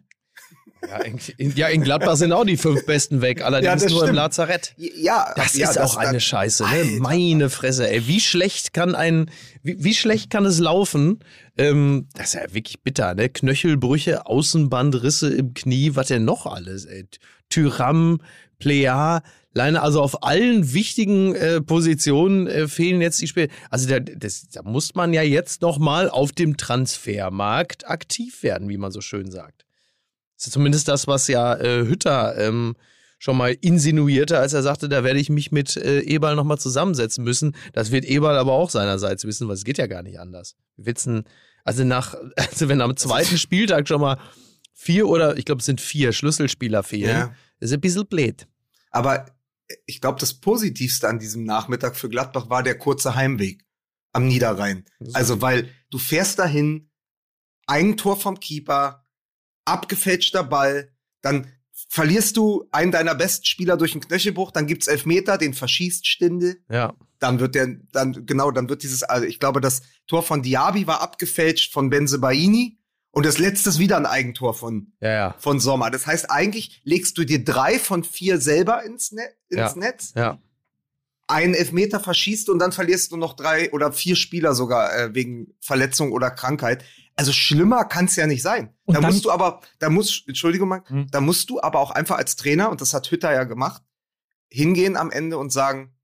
[0.88, 0.98] Ja
[1.36, 4.10] in, ja, in Gladbach sind auch die fünf Besten weg, allerdings ja, nur stimmt.
[4.10, 4.74] im Lazarett.
[4.76, 6.64] Ja, das ja, ist das auch eine Scheiße.
[6.64, 6.98] Ne?
[6.98, 9.30] Meine Fresse, ey, wie schlecht kann ein,
[9.62, 11.20] wie, wie schlecht kann es laufen?
[11.56, 13.28] Ähm, das ist ja wirklich bitter, ne?
[13.28, 16.84] Knöchelbrüche, Außenbandrisse im Knie, was denn noch alles?
[16.84, 17.06] Ey?
[17.48, 18.20] Tyram,
[18.58, 19.20] Plea,
[19.54, 23.48] Leine, also auf allen wichtigen äh, Positionen äh, fehlen jetzt die Spiele.
[23.70, 28.68] Also da, das, da muss man ja jetzt noch mal auf dem Transfermarkt aktiv werden,
[28.68, 29.66] wie man so schön sagt.
[30.46, 32.74] Ist zumindest das, was ja äh, Hütter ähm,
[33.18, 37.22] schon mal insinuierte, als er sagte, da werde ich mich mit äh, Eberl nochmal zusammensetzen
[37.22, 37.54] müssen.
[37.72, 40.56] Das wird Eberl aber auch seinerseits wissen, weil es geht ja gar nicht anders.
[40.76, 41.22] Witzen,
[41.62, 44.18] also nach, also wenn am zweiten Spieltag schon mal
[44.74, 47.34] vier oder ich glaube es sind vier Schlüsselspieler fehlen, ja.
[47.60, 48.48] ist ein bisschen blöd.
[48.90, 49.26] Aber
[49.86, 53.64] ich glaube, das Positivste an diesem Nachmittag für Gladbach war der kurze Heimweg
[54.12, 54.84] am Niederrhein.
[55.12, 56.90] Also, weil du fährst dahin,
[57.66, 59.01] Eigentor vom Keeper,
[59.64, 61.46] abgefälschter Ball, dann
[61.88, 66.62] verlierst du einen deiner besten Spieler durch einen Knöchelbruch, dann gibt's Elfmeter, den verschießt Stindel.
[66.70, 66.94] Ja.
[67.18, 70.86] Dann wird der, dann, genau, dann wird dieses, also ich glaube, das Tor von Diaby
[70.86, 72.78] war abgefälscht von Benzebaini.
[73.10, 75.34] Und das letzte ist wieder ein Eigentor von, ja, ja.
[75.38, 75.90] von Sommer.
[75.90, 79.74] Das heißt, eigentlich legst du dir drei von vier selber ins, Net, ins ja.
[79.76, 80.12] Netz.
[80.16, 80.38] Ja.
[81.28, 85.54] Einen Elfmeter verschießt und dann verlierst du noch drei oder vier Spieler sogar äh, wegen
[85.60, 86.84] Verletzung oder Krankheit.
[87.16, 88.74] Also schlimmer kann es ja nicht sein.
[88.84, 91.08] Und da musst du aber, da musst, Entschuldigung mal, hm.
[91.10, 93.82] da musst du aber auch einfach als Trainer, und das hat Hütter ja gemacht,
[94.48, 95.94] hingehen am Ende und sagen,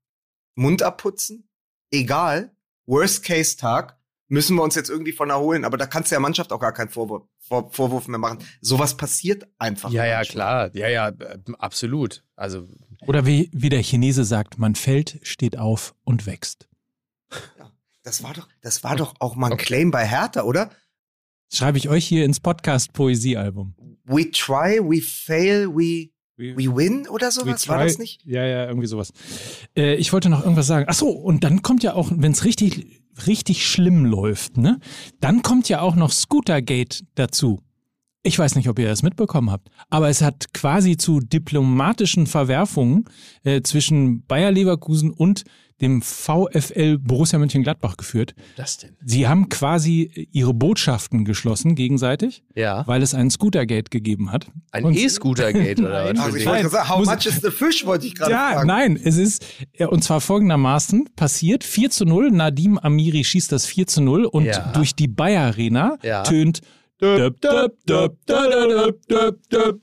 [0.55, 1.49] Mund abputzen,
[1.91, 2.51] egal,
[2.85, 5.65] Worst-Case-Tag, müssen wir uns jetzt irgendwie von erholen.
[5.65, 8.39] Aber da kannst du der Mannschaft auch gar keinen Vorwurf, Vor Vorwurf mehr machen.
[8.61, 9.91] Sowas passiert einfach.
[9.91, 10.69] Ja, ja, klar.
[10.73, 12.23] Ja, ja, äh, absolut.
[12.35, 12.67] Also.
[13.05, 16.69] Oder wie, wie der Chinese sagt, man fällt, steht auf und wächst.
[17.57, 17.71] Ja,
[18.03, 20.69] das war doch, das war doch auch mal ein Claim bei Hertha, oder?
[21.51, 23.73] Schreibe ich euch hier ins Podcast-Poesie-Album.
[24.05, 26.09] We try, we fail, we
[26.39, 27.67] We, we win oder sowas?
[27.67, 28.21] War das nicht?
[28.25, 29.11] Ja, ja, irgendwie sowas.
[29.75, 30.85] Äh, ich wollte noch irgendwas sagen.
[30.87, 34.79] Ach so, und dann kommt ja auch, wenn es richtig, richtig schlimm läuft, ne?
[35.19, 37.59] Dann kommt ja auch noch Scootergate dazu.
[38.23, 43.03] Ich weiß nicht, ob ihr das mitbekommen habt, aber es hat quasi zu diplomatischen Verwerfungen
[43.43, 45.43] äh, zwischen Bayer Leverkusen und
[45.81, 48.35] dem VfL Borussia Mönchengladbach geführt.
[48.57, 48.91] Das denn?
[49.03, 52.85] Sie haben quasi ihre Botschaften geschlossen gegenseitig, ja.
[52.87, 54.47] weil es ein Scootergate gegeben hat.
[54.71, 56.19] Ein E-Scootergate oder was?
[56.19, 58.67] Also ich wollte sagen, how much is the fish, wollte ich gerade ja, fragen.
[58.67, 59.45] Nein, es ist,
[59.79, 64.45] und zwar folgendermaßen passiert, 4 zu 0, Nadim Amiri schießt das 4 zu 0 und
[64.45, 64.71] Ja.
[64.73, 66.23] durch die Bayer Arena Ja.
[66.23, 66.61] tönt
[67.01, 67.37] Döp.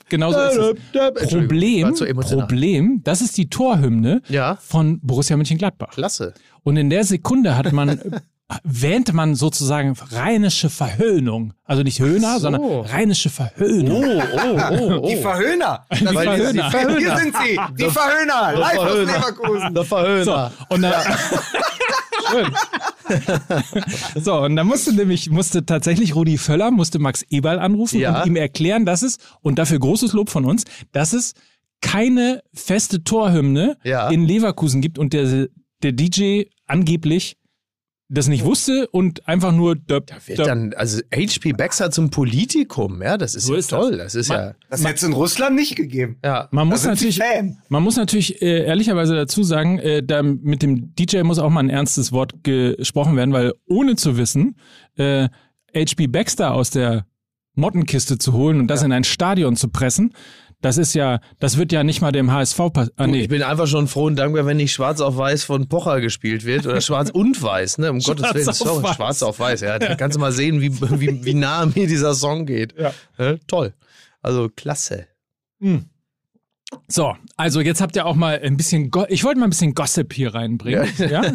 [0.09, 1.29] Genauso ist es.
[1.31, 1.95] Problem.
[1.95, 4.59] Problem, das ist die Torhymne Ja.
[4.61, 5.91] von Borussia Mönchengladbach.
[5.93, 6.35] Klasse.
[6.63, 7.99] Und in der Sekunde hat man,
[8.65, 11.55] wähnt man sozusagen rheinische Verhöhnung.
[11.65, 12.41] Also nicht Höhner, so.
[12.41, 14.05] sondern rheinische Verhöhnung.
[14.05, 15.09] Oh, oh, oh, oh.
[15.09, 15.87] Die Verhöhner.
[15.93, 16.71] Die- sind die Verhöhner.
[16.99, 19.13] Hier sind sie, die Verhöhner, live aus Verhöhner.
[19.13, 19.75] Leverkusen.
[19.75, 20.25] Der Verhöhner.
[20.69, 20.93] So, und dann,
[22.31, 22.49] Schön.
[24.17, 28.21] so, und dann musste nämlich, musste tatsächlich Rudi Völler, musste Max Eberl anrufen Ja.
[28.23, 31.35] und ihm erklären, dass es, und dafür großes Lob von uns, dass es
[31.81, 34.09] keine feste Torhymne Ja.
[34.09, 35.49] in Leverkusen gibt und der,
[35.83, 37.37] der DJ angeblich
[38.09, 40.47] das nicht wusste und einfach nur döp, Wird döp.
[40.47, 43.81] dann, also HP Baxter zum Politikum, ja, das ist So ja ist das.
[43.81, 43.97] toll.
[43.97, 46.19] Das, ist ja, Das hätte es in Russland nicht gegeben.
[46.25, 46.49] ja.
[46.53, 47.21] Man Da muss natürlich,
[47.69, 51.61] man muss natürlich äh, ehrlicherweise dazu sagen, äh, da mit dem DJ muss auch mal
[51.61, 54.57] ein ernstes Wort gesprochen werden, weil ohne zu wissen,
[54.97, 55.29] äh,
[55.75, 57.07] HB Baxter aus der
[57.55, 60.13] Mottenkiste zu holen und das in ein Stadion zu pressen,
[60.67, 62.93] das ist ja, das wird ja nicht mal dem HSV passieren.
[62.97, 63.21] Ah, Du, nee.
[63.23, 66.45] Ich bin einfach schon froh und dankbar, wenn nicht schwarz auf weiß von Pocher gespielt
[66.45, 67.91] wird oder schwarz und weiß, ne?
[67.93, 68.49] Um Gottes Willen.
[68.49, 68.97] auf Sorry, weiß.
[68.97, 69.79] schwarz auf weiß, ja.
[69.87, 72.75] Da kannst du mal sehen, wie, wie, wie nah mir dieser Song geht.
[72.79, 72.93] Ja.
[73.17, 73.75] Äh, toll.
[74.23, 75.07] Also klasse.
[76.89, 79.75] So, also jetzt habt ihr auch mal ein bisschen, Go ich wollte mal ein bisschen
[79.75, 80.89] Gossip hier reinbringen.
[80.99, 81.23] Ja?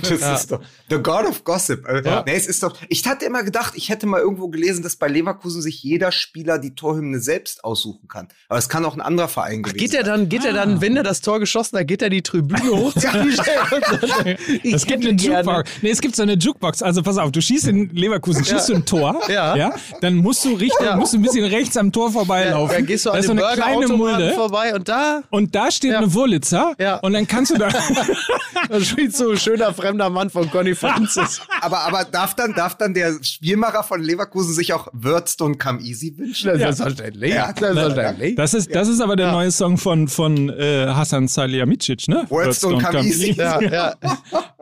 [0.00, 1.86] Das ist doch the God of Gossip.
[1.88, 2.22] Äh, Ja.
[2.26, 2.76] Nee, es ist doch.
[2.88, 6.58] Ich hatte immer gedacht, ich hätte mal irgendwo gelesen, dass bei Leverkusen sich jeder Spieler
[6.58, 8.28] die Torhymne selbst aussuchen kann.
[8.48, 10.64] Aber es kann auch ein anderer Verein gewesen Geht er dann, geht er Ah.
[10.64, 12.92] dann, wenn er das Tor geschossen hat, geht er die Tribüne hoch?
[14.64, 15.70] Es gibt eine Jukebox.
[15.82, 16.82] Nee, es gibt so eine Jukebox.
[16.82, 19.74] Also pass auf, du schießt in Leverkusen, schießt du ein Tor, Ja.
[20.00, 22.74] dann musst du richtig, musst du ein bisschen rechts am Tor vorbeilaufen.
[22.76, 24.32] Dann gehst du da an ist so eine kleine Mulde.
[24.48, 25.98] Vorbei und da, Und da steht Ja.
[25.98, 26.96] eine Wurlitzer Ja.
[26.96, 27.68] und dann kannst du da.
[28.68, 31.40] da spielt so ein schöner fremder Mann von Conny Francis.
[31.60, 36.16] Aber, aber darf dann, darf dann der Spielmacher von Leverkusen sich auch Wordstone Come Easy
[36.16, 36.48] wünschen?
[36.48, 37.34] Das ist selbstverständlich.
[37.34, 37.52] Ja.
[37.58, 38.34] Selbstverständlich.
[38.36, 42.24] Das ist, das ist aber der neue Song von, von äh, Hassan Salihamidzic, ne?
[42.28, 43.32] Wordstone come easy.
[43.32, 43.94] Ja, ja.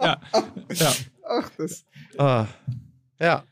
[0.01, 0.17] Ja.
[0.73, 0.93] ja.
[1.29, 1.85] Ach, das.
[2.19, 2.47] Ah.
[3.21, 3.43] Ja.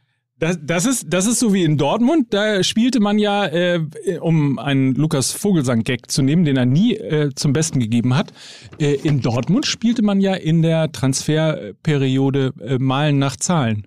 [0.43, 2.35] Das, das, ist, das ist so wie in Dortmund.
[2.35, 3.79] Da spielte man ja, äh,
[4.21, 8.33] um einen Lukas Vogelsang-Gag zu nehmen, den er nie äh, zum Besten gegeben hat.
[8.81, 13.87] Äh, in Dortmund spielte man ja in der Transferperiode äh, Malen nach Zahlen.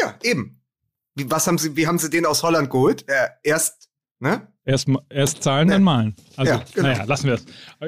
[0.00, 0.62] Ja, eben.
[1.14, 3.06] Wie, was haben sie, wie haben sie den aus Holland geholt?
[3.06, 4.48] Äh, erst, ne?
[4.68, 6.16] Erst, erst zahlen, dann malen.
[6.36, 6.88] Also, Ja, genau.
[6.88, 7.44] naja, lassen wir es.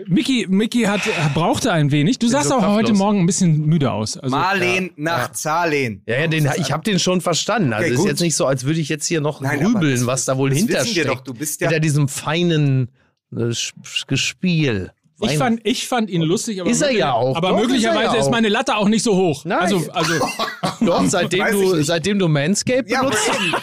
[0.06, 1.00] Mickey, Mickey hat,
[1.34, 2.20] brauchte ein wenig.
[2.20, 2.98] Du sahst so auch heute kraftlos.
[2.98, 4.16] Morgen ein bisschen müde aus.
[4.16, 6.02] Also, Marleen nach Zahlen.
[6.06, 7.72] Ja, ja den, ich habe den schon verstanden.
[7.72, 8.08] Also Okay, ist gut.
[8.08, 10.54] jetzt nicht so, als würde ich jetzt hier noch Nein, grübeln, das- was da wohl
[10.54, 11.08] hintersteckt.
[11.08, 11.20] doch.
[11.22, 12.88] Du bist ja- Hinter diesem feinen
[13.32, 13.72] Das
[14.06, 14.92] Gespiel.
[15.20, 17.34] Ich fand, ich fand ihn lustig, aber, ist er ja auch.
[17.36, 19.44] aber Doch, möglicherweise ist, er ja ist, meine Latte auch nicht so hoch.
[19.44, 19.58] Nein.
[19.58, 20.12] Also, also
[20.80, 23.28] Doch, seitdem du, seitdem du Manscape Ja, benutzt.
[23.34, 23.54] eben.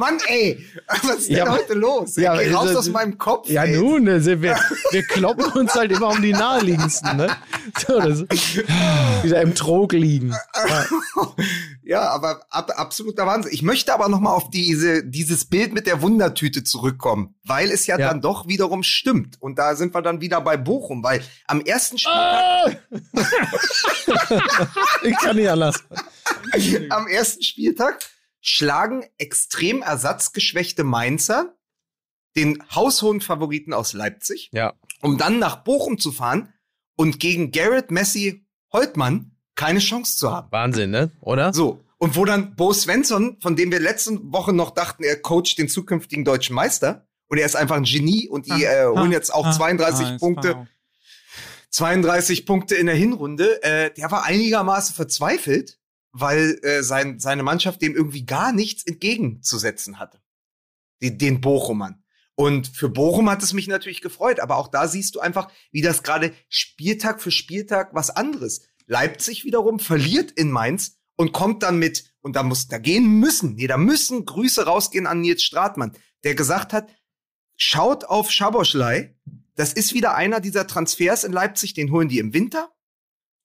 [0.00, 0.64] Mann, ey,
[1.02, 2.16] was ist denn Ja, aber- heute los?
[2.16, 3.48] Ja, Geh raus das- aus meinem Kopf.
[3.50, 3.76] Ja, ey.
[3.76, 4.58] nun, also wir,
[4.92, 7.28] wir kloppen uns halt immer um die naheliegendsten, ne?
[7.86, 8.20] So, das,
[9.22, 10.34] wieder im Trog liegen.
[11.84, 13.52] Ja, aber ab, absoluter Wahnsinn.
[13.52, 17.86] Ich möchte aber noch mal auf diese, dieses Bild mit der Wundertüte zurückkommen, weil es
[17.86, 18.08] ja, Ja.
[18.08, 19.36] dann doch wiederum stimmt.
[19.40, 22.70] Und da sind wir dann wieder bei Bochum, weil am ersten Spieltag, Ah!
[25.02, 25.76] Ich kann nicht anders.
[26.90, 27.98] am ersten Spieltag
[28.40, 31.54] schlagen extrem ersatzgeschwächte Mainzer
[32.36, 34.74] den haushohen Favoriten aus Leipzig, Ja.
[35.02, 36.52] um dann nach Bochum zu fahren
[36.96, 40.46] und gegen Garrett Messi Holtmann keine Chance zu haben.
[40.52, 41.10] Wahnsinn, ne?
[41.20, 41.52] Oder?
[41.52, 41.84] So.
[41.98, 45.68] Und wo dann Bo Svensson, von dem wir letzte Woche noch dachten, er coacht den
[45.68, 49.50] zukünftigen deutschen Meister und er ist einfach ein Genie und die äh, holen jetzt auch
[49.54, 50.66] 32 Ah, Punkte,
[51.70, 53.62] 32 Punkte in der Hinrunde.
[53.62, 55.78] Äh, der war einigermaßen verzweifelt,
[56.12, 60.20] weil äh, sein, seine Mannschaft dem irgendwie gar nichts entgegenzusetzen hatte.
[61.02, 62.02] Den, den Bochumern.
[62.34, 65.82] Und für Bochum hat es mich natürlich gefreut, aber auch da siehst du einfach, wie
[65.82, 68.62] das gerade Spieltag für Spieltag was anderes.
[68.86, 73.56] Leipzig wiederum verliert in Mainz und kommt dann mit, und da muss, da gehen müssen,
[73.56, 75.92] nee, da müssen Grüße rausgehen an Nils Stratmann,
[76.24, 76.88] der gesagt hat,
[77.56, 79.14] schaut auf Schaboschlei,
[79.54, 82.70] das ist wieder einer dieser Transfers in Leipzig, den holen die im Winter.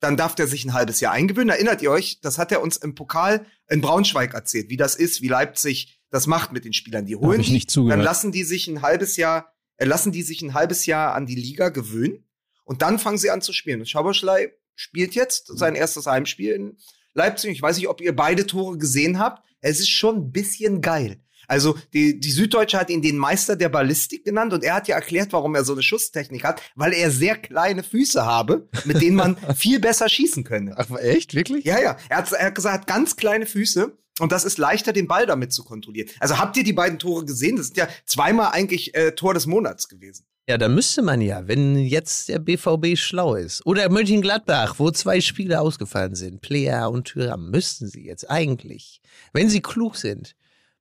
[0.05, 1.49] Dann darf der sich ein halbes Jahr eingewöhnen.
[1.49, 5.23] Erinnert ihr euch, das hat er uns im Pokal in Braunschweig erzählt, wie das ist,
[5.23, 7.07] wie Leipzig das macht mit den Spielern.
[7.07, 10.53] Die holen die, dann lassen die sich ein halbes Jahr, äh, lassen die sich ein
[10.53, 12.23] halbes Jahr an die Liga gewöhnen
[12.65, 13.79] und dann fangen sie an zu spielen.
[13.79, 16.77] Und Schaboschlei spielt jetzt sein erstes Heimspiel in
[17.15, 17.53] Leipzig.
[17.53, 19.43] Ich weiß nicht, ob ihr beide Tore gesehen habt.
[19.59, 21.19] Es ist schon ein bisschen geil.
[21.47, 24.95] Also die, die Süddeutsche hat ihn den Meister der Ballistik genannt und er hat ja
[24.95, 29.15] erklärt, warum er so eine Schusstechnik hat, weil er sehr kleine Füße habe, mit denen
[29.15, 30.75] man viel besser schießen könne.
[30.77, 31.33] Ach, echt?
[31.33, 31.65] Wirklich?
[31.65, 31.97] Ja, ja.
[32.09, 35.07] Er hat, er hat gesagt, er hat ganz kleine Füße und das ist leichter, den
[35.07, 36.09] Ball damit zu kontrollieren.
[36.19, 37.57] Also habt ihr die beiden Tore gesehen?
[37.57, 40.25] Das sind ja zweimal eigentlich äh, Tor des Monats gewesen.
[40.47, 43.65] Ja, da müsste man ja, wenn jetzt der BVB schlau ist.
[43.65, 49.01] Oder Mönchengladbach, wo zwei Spieler ausgefallen sind, Player und Thüram, müssten sie jetzt eigentlich,
[49.33, 50.35] wenn sie klug sind,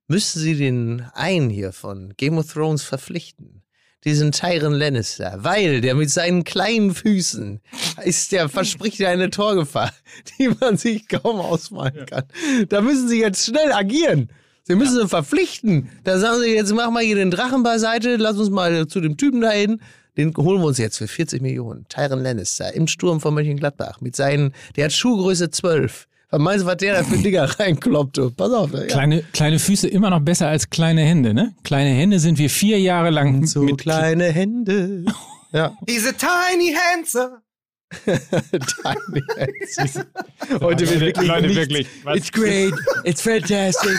[0.07, 3.61] müssten sie den einen hier von Game of Thrones verpflichten.
[4.03, 7.59] Diesen Tyron Lannister, weil der mit seinen kleinen Füßen
[8.03, 9.91] ist der verspricht ja eine Torgefahr,
[10.39, 12.25] die man sich kaum ausmalen kann.
[12.69, 14.29] Da müssen sie jetzt schnell agieren.
[14.61, 15.89] Sie müssen sie verpflichten.
[16.03, 19.17] Da sagen sie jetzt, mach mal hier den Drachen beiseite, lass uns mal zu dem
[19.17, 19.81] Typen dahin.
[20.17, 21.85] Den holen wir uns jetzt für 40 Millionen.
[21.89, 26.07] Tyron Lannister im Sturm von Mönchengladbach mit seinen, der hat Schuhgröße 12.
[26.31, 28.17] Was meinst du, was der da für Dinger reinkloppt?
[28.17, 28.31] du?
[28.31, 28.73] Pass auf.
[28.73, 28.85] Ja.
[28.85, 31.53] Kleine, kleine Füße immer noch besser als kleine Hände, ne?
[31.63, 35.05] Kleine Hände sind wir vier Jahre lang So mit kleine Hände.
[35.51, 35.73] Ja.
[35.87, 37.17] Diese tiny hands.
[38.03, 39.99] Tiny Hands.
[40.61, 41.87] Heute wird wirklich Leute, nicht- wirklich.
[42.03, 42.17] Was?
[42.17, 42.73] It's great.
[43.03, 43.97] It's fantastic.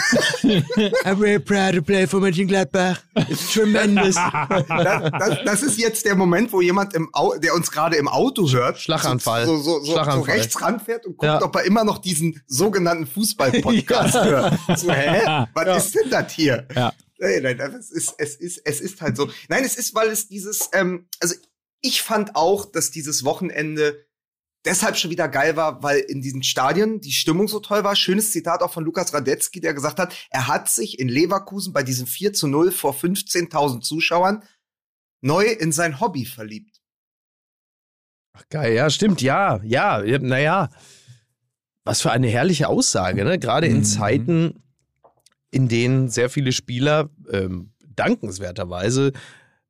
[1.04, 2.98] I'm very proud to play for Mönchengladbach.
[3.28, 4.14] It's tremendous.
[4.16, 8.08] Das, das, das ist jetzt der Moment, wo jemand, im Au der uns gerade im
[8.08, 9.46] Auto hört, Schlaganfall.
[9.46, 10.34] so, so, so, so Schlaganfall.
[10.36, 11.42] rechts ranfährt und guckt, Ja.
[11.42, 14.58] ob er immer noch diesen sogenannten Fußball-Podcast hört.
[14.76, 15.46] So, hä?
[15.54, 16.66] Was ist denn das hier?
[16.74, 16.92] Ja.
[17.18, 19.28] Nein, nein, es ist, es ist, es ist halt so.
[19.48, 21.34] Nein, es ist, weil es dieses, ähm, also
[21.86, 24.04] ich fand auch, dass dieses Wochenende
[24.64, 27.94] deshalb schon wieder geil war, weil in diesen Stadien die Stimmung so toll war.
[27.94, 31.82] Schönes Zitat auch von Lukas Radetzky, der gesagt hat, er hat sich in Leverkusen bei
[31.84, 34.42] diesem 4 zu 0 vor 15.000 Zuschauern
[35.20, 36.80] neu in sein Hobby verliebt.
[38.32, 40.68] Ach, geil, ja, stimmt, ja, ja, naja.
[41.84, 43.38] Was für eine herrliche Aussage, ne?
[43.38, 43.84] Gerade in Mhm.
[43.84, 44.62] Zeiten,
[45.52, 49.12] in denen sehr viele Spieler ähm, dankenswerterweise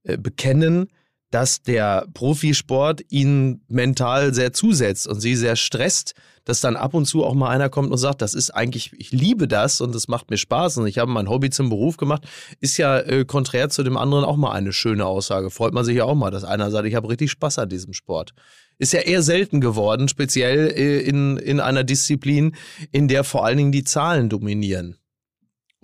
[0.02, 0.88] äh, bekennen,
[1.30, 7.06] dass der Profisport ihnen mental sehr zusetzt und sie sehr stresst, dass dann ab und
[7.06, 10.06] zu auch mal einer kommt und sagt, das ist eigentlich, ich liebe das und das
[10.06, 12.26] macht mir Spaß und ich habe mein Hobby zum Beruf gemacht,
[12.60, 15.50] ist ja äh, konträr zu dem anderen auch mal eine schöne Aussage.
[15.50, 17.92] Freut man sich ja auch mal, dass einer sagt, ich habe richtig Spaß an diesem
[17.92, 18.32] Sport.
[18.78, 22.54] Ist ja eher selten geworden, speziell äh, in, in einer Disziplin,
[22.92, 24.96] in der vor allen Dingen die Zahlen dominieren.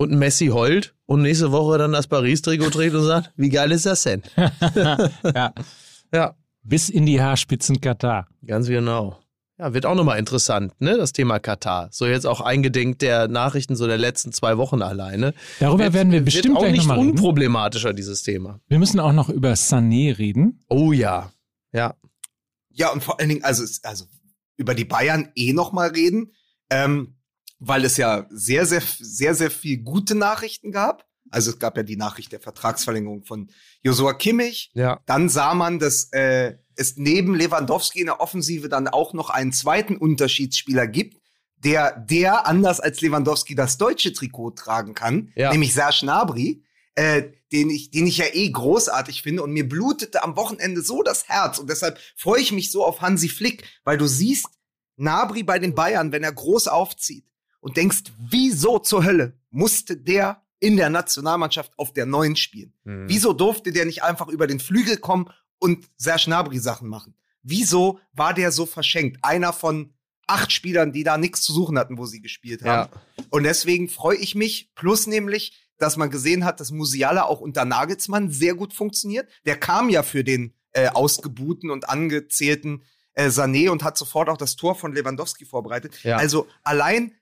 [0.03, 3.71] Und ein Messi heult und nächste Woche dann das Paris-Trikot trägt und sagt, wie geil
[3.71, 4.21] ist das denn?
[4.75, 5.53] ja.
[6.13, 8.27] Ja, Bis in die Haarspitzen Katar.
[8.45, 9.19] ganz genau.
[9.59, 11.87] Ja, wird auch nochmal interessant, ne, das Thema Katar.
[11.91, 15.33] So jetzt auch eingedenk der Nachrichten so der letzten zwei Wochen alleine.
[15.59, 17.11] Darüber Wird- werden wir bestimmt wird auch gleich nicht nochmal reden.
[17.11, 18.59] unproblematischer, dieses Thema.
[18.67, 20.63] Wir müssen auch noch über Sané reden.
[20.69, 21.31] Oh ja.
[21.71, 21.95] Ja.
[22.71, 24.05] Ja, und vor allen Dingen, also, also
[24.57, 26.31] über die Bayern eh noch mal reden,
[26.71, 27.15] ähm,
[27.65, 31.05] weil es ja sehr, sehr, sehr, sehr viel gute Nachrichten gab.
[31.31, 33.49] Also es gab ja die Nachricht der Vertragsverlängerung von
[33.81, 34.69] Josua Kimmich.
[34.73, 34.99] Ja.
[35.05, 39.51] Dann sah man, dass äh, es neben Lewandowski in der Offensive dann auch noch einen
[39.51, 41.21] zweiten Unterschiedsspieler gibt,
[41.57, 45.51] der, der anders als Lewandowski das deutsche Trikot tragen kann, Ja.
[45.51, 46.63] nämlich Serge Gnabry,
[46.95, 49.41] äh, den ich, den ich ja eh großartig finde.
[49.43, 51.57] Und mir blutete am Wochenende so das Herz.
[51.57, 54.47] Und deshalb freue ich mich so auf Hansi Flick, weil du siehst
[54.97, 57.25] Gnabry bei den Bayern, wenn er groß aufzieht
[57.63, 62.73] und denkst, wieso zur Hölle musste der in der Nationalmannschaft auf der Neuen spielen?
[62.83, 63.05] Mhm.
[63.07, 67.15] Wieso durfte der nicht einfach über den Flügel kommen und Serge Gnabry Sachen machen?
[67.41, 69.19] Wieso war der so verschenkt?
[69.21, 69.93] Einer von
[70.27, 72.91] acht Spielern, die da nichts zu suchen hatten, wo sie gespielt haben.
[73.29, 77.63] Und deswegen freue ich mich, plus nämlich, dass man gesehen hat, dass Musiala auch unter
[77.63, 79.29] Nagelsmann sehr gut funktioniert.
[79.45, 84.37] Der kam ja für den äh, ausgebuhten und angezählten äh, Sané und hat sofort auch
[84.37, 86.03] das Tor von Lewandowski vorbereitet.
[86.03, 86.17] Ja.
[86.17, 87.13] Also allein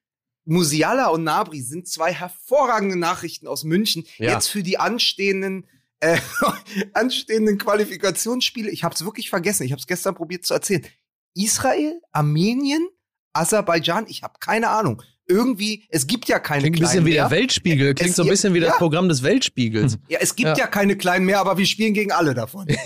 [0.45, 4.05] Musiala und Nabri sind zwei hervorragende Nachrichten aus München.
[4.17, 4.33] Ja.
[4.33, 5.67] Jetzt für die anstehenden
[6.01, 6.17] äh,
[6.93, 8.69] anstehenden Qualifikationsspiele.
[8.71, 9.63] Ich habe es wirklich vergessen.
[9.63, 10.85] Ich habe es gestern probiert zu erzählen.
[11.33, 12.85] Israel, Armenien,
[13.33, 14.05] Aserbaidschan.
[14.07, 15.01] Ich habe keine Ahnung.
[15.31, 17.31] Irgendwie, es gibt ja keine Klingt ein bisschen kleinen wie der mehr.
[17.39, 17.93] Weltspiegel.
[17.95, 18.75] Klingt Es so ein bisschen wie das ja.
[18.75, 19.97] Programm des Weltspiegels.
[20.09, 20.65] Ja, es gibt Ja.
[20.65, 20.67] ja.
[20.67, 22.67] keine kleinen mehr, aber wir spielen gegen alle davon.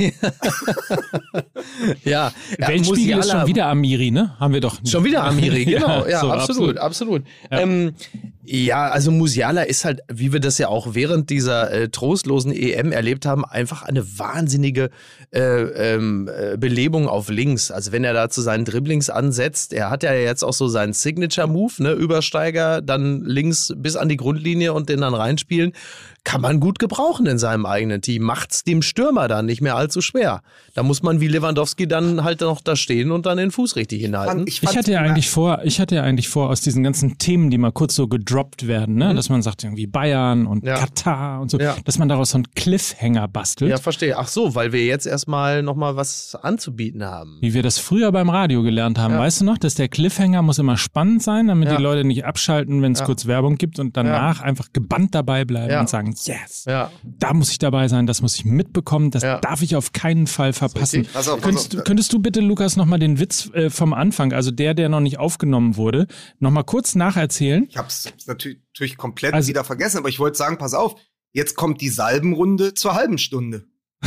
[2.03, 2.31] Ja.
[2.59, 4.35] ja Weltspiegel ist schon wieder Amiri, ne?
[4.39, 4.79] Haben wir doch.
[4.85, 6.05] Schon wieder Amiri, genau.
[6.05, 7.23] Ja, so, absolut, absolut.
[7.51, 7.59] Ja.
[7.59, 7.93] Ähm,
[8.47, 12.91] ja, also Musiala ist halt, wie wir das ja auch während dieser äh, trostlosen EM
[12.91, 14.89] erlebt haben, einfach eine wahnsinnige
[15.31, 17.71] äh, ähm, äh, Belebung auf links.
[17.71, 20.93] Also wenn er da zu seinen Dribblings ansetzt, er hat ja jetzt auch so seinen
[20.93, 25.73] Signature-Move, ne, Übersteiger, dann links bis an die Grundlinie und den dann reinspielen,
[26.25, 28.23] kann man gut gebrauchen in seinem eigenen Team.
[28.23, 30.41] Macht's dem Stürmer dann nicht mehr allzu schwer.
[30.73, 34.01] Da muss man wie Lewandowski dann halt noch da stehen und dann den Fuß richtig
[34.01, 34.43] hinhalten.
[34.47, 37.57] Ich hatte ja eigentlich vor, ich hatte ja eigentlich vor, aus diesen ganzen Themen, die
[37.57, 40.69] mal kurz so gedroppt werden, ne, dass man sagt irgendwie Bayern und Mhm.
[40.69, 40.75] Ja.
[40.79, 41.75] Katar und so, Ja.
[41.85, 43.69] dass man daraus so einen Cliffhanger bastelt.
[43.71, 44.17] Ja, verstehe.
[44.17, 47.37] Ach so, weil wir jetzt erstmal nochmal was anzubieten haben.
[47.41, 49.13] Wie wir das früher beim Radio gelernt haben.
[49.13, 49.19] Ja.
[49.19, 51.77] Weißt du noch, dass der Cliffhanger muss immer spannend sein, damit Ja.
[51.77, 53.05] die Leute nicht abschalten, wenn es Ja.
[53.05, 55.79] kurz Werbung gibt und danach einfach gebannt dabei bleiben Ja.
[55.81, 56.91] und sagen, yes, Ja.
[57.03, 59.39] da muss ich dabei sein, das muss ich mitbekommen, das Ja.
[59.39, 61.07] darf ich auf keinen Fall verpassen.
[61.11, 61.79] Pass auf, pass Könntest, auf.
[61.79, 64.99] du, könntest du bitte, Lukas, nochmal den Witz äh, vom Anfang, also der, der noch
[65.01, 66.07] nicht aufgenommen wurde,
[66.39, 67.65] nochmal kurz nacherzählen?
[67.69, 70.95] Ich habe es natürlich, natürlich komplett Also- wieder vergessen, aber ich wollte sagen, pass auf,
[71.33, 73.65] jetzt kommt die Salbenrunde zur halben Stunde.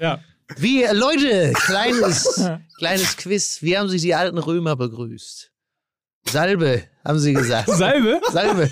[0.00, 0.20] Ja.
[0.56, 2.40] Wie, Leute, kleines,
[2.78, 3.58] kleines Quiz.
[3.62, 5.50] Wie haben sich die alten Römer begrüßt?
[6.28, 7.68] Salbe, haben sie gesagt.
[7.70, 8.20] Salbe?
[8.30, 8.70] Salbe.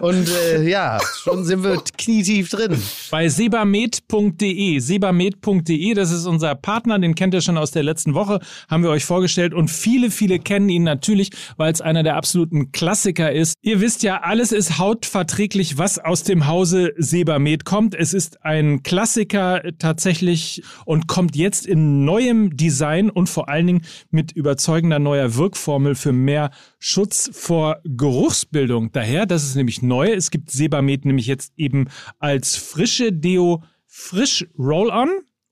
[0.00, 2.80] Und äh, ja, schon sind wir knietief drin.
[3.10, 4.78] Bei sebamed.de.
[4.78, 8.90] Sebamed.de, das ist unser Partner, den kennt ihr schon aus der letzten Woche, haben wir
[8.90, 13.54] euch vorgestellt und viele, viele kennen ihn natürlich, weil es einer der absoluten Klassiker ist.
[13.62, 17.94] Ihr wisst ja, alles ist hautverträglich, was aus dem Hause Sebamed kommt.
[17.94, 23.82] Es ist ein Klassiker tatsächlich und kommt jetzt in neuem Design und vor allen Dingen
[24.10, 28.90] mit überzeugender neuer Wirkformel für mehr Schutz vor Geruchsbildung.
[28.92, 30.12] Daher, das ist nämlich neu.
[30.12, 31.86] Es gibt Sebamed nämlich jetzt eben
[32.18, 35.08] als frische Deo frisch Roll-On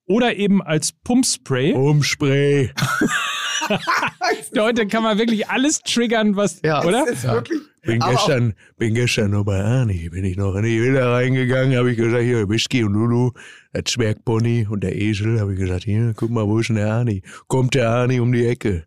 [0.07, 1.73] oder eben als Pumpspray.
[1.75, 2.71] Umspray.
[4.59, 6.85] Heute kann man wirklich alles triggern, was, Ja.
[6.85, 7.05] oder?
[7.07, 7.61] Das ist wirklich.
[7.83, 11.77] Bin Aber gestern, bin gestern noch bei Arni, bin ich noch in die Villa reingegangen,
[11.77, 13.31] habe ich gesagt, hier, Whisky und Lulu,
[13.73, 16.93] das Zwergpony und der Esel, habe ich gesagt, hier, guck mal, wo ist denn der
[16.93, 17.23] Arni?
[17.47, 18.85] Kommt der Arni um die Ecke.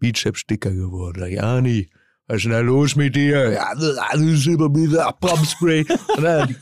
[0.00, 1.20] Beachchap Sticker geworden.
[1.20, 1.88] Sag ich, Arni,
[2.30, 3.50] was ist denn da los mit dir?
[3.50, 3.72] Ja,
[4.10, 5.84] alles über mir, Abpumpspray.
[6.16, 6.56] Und dann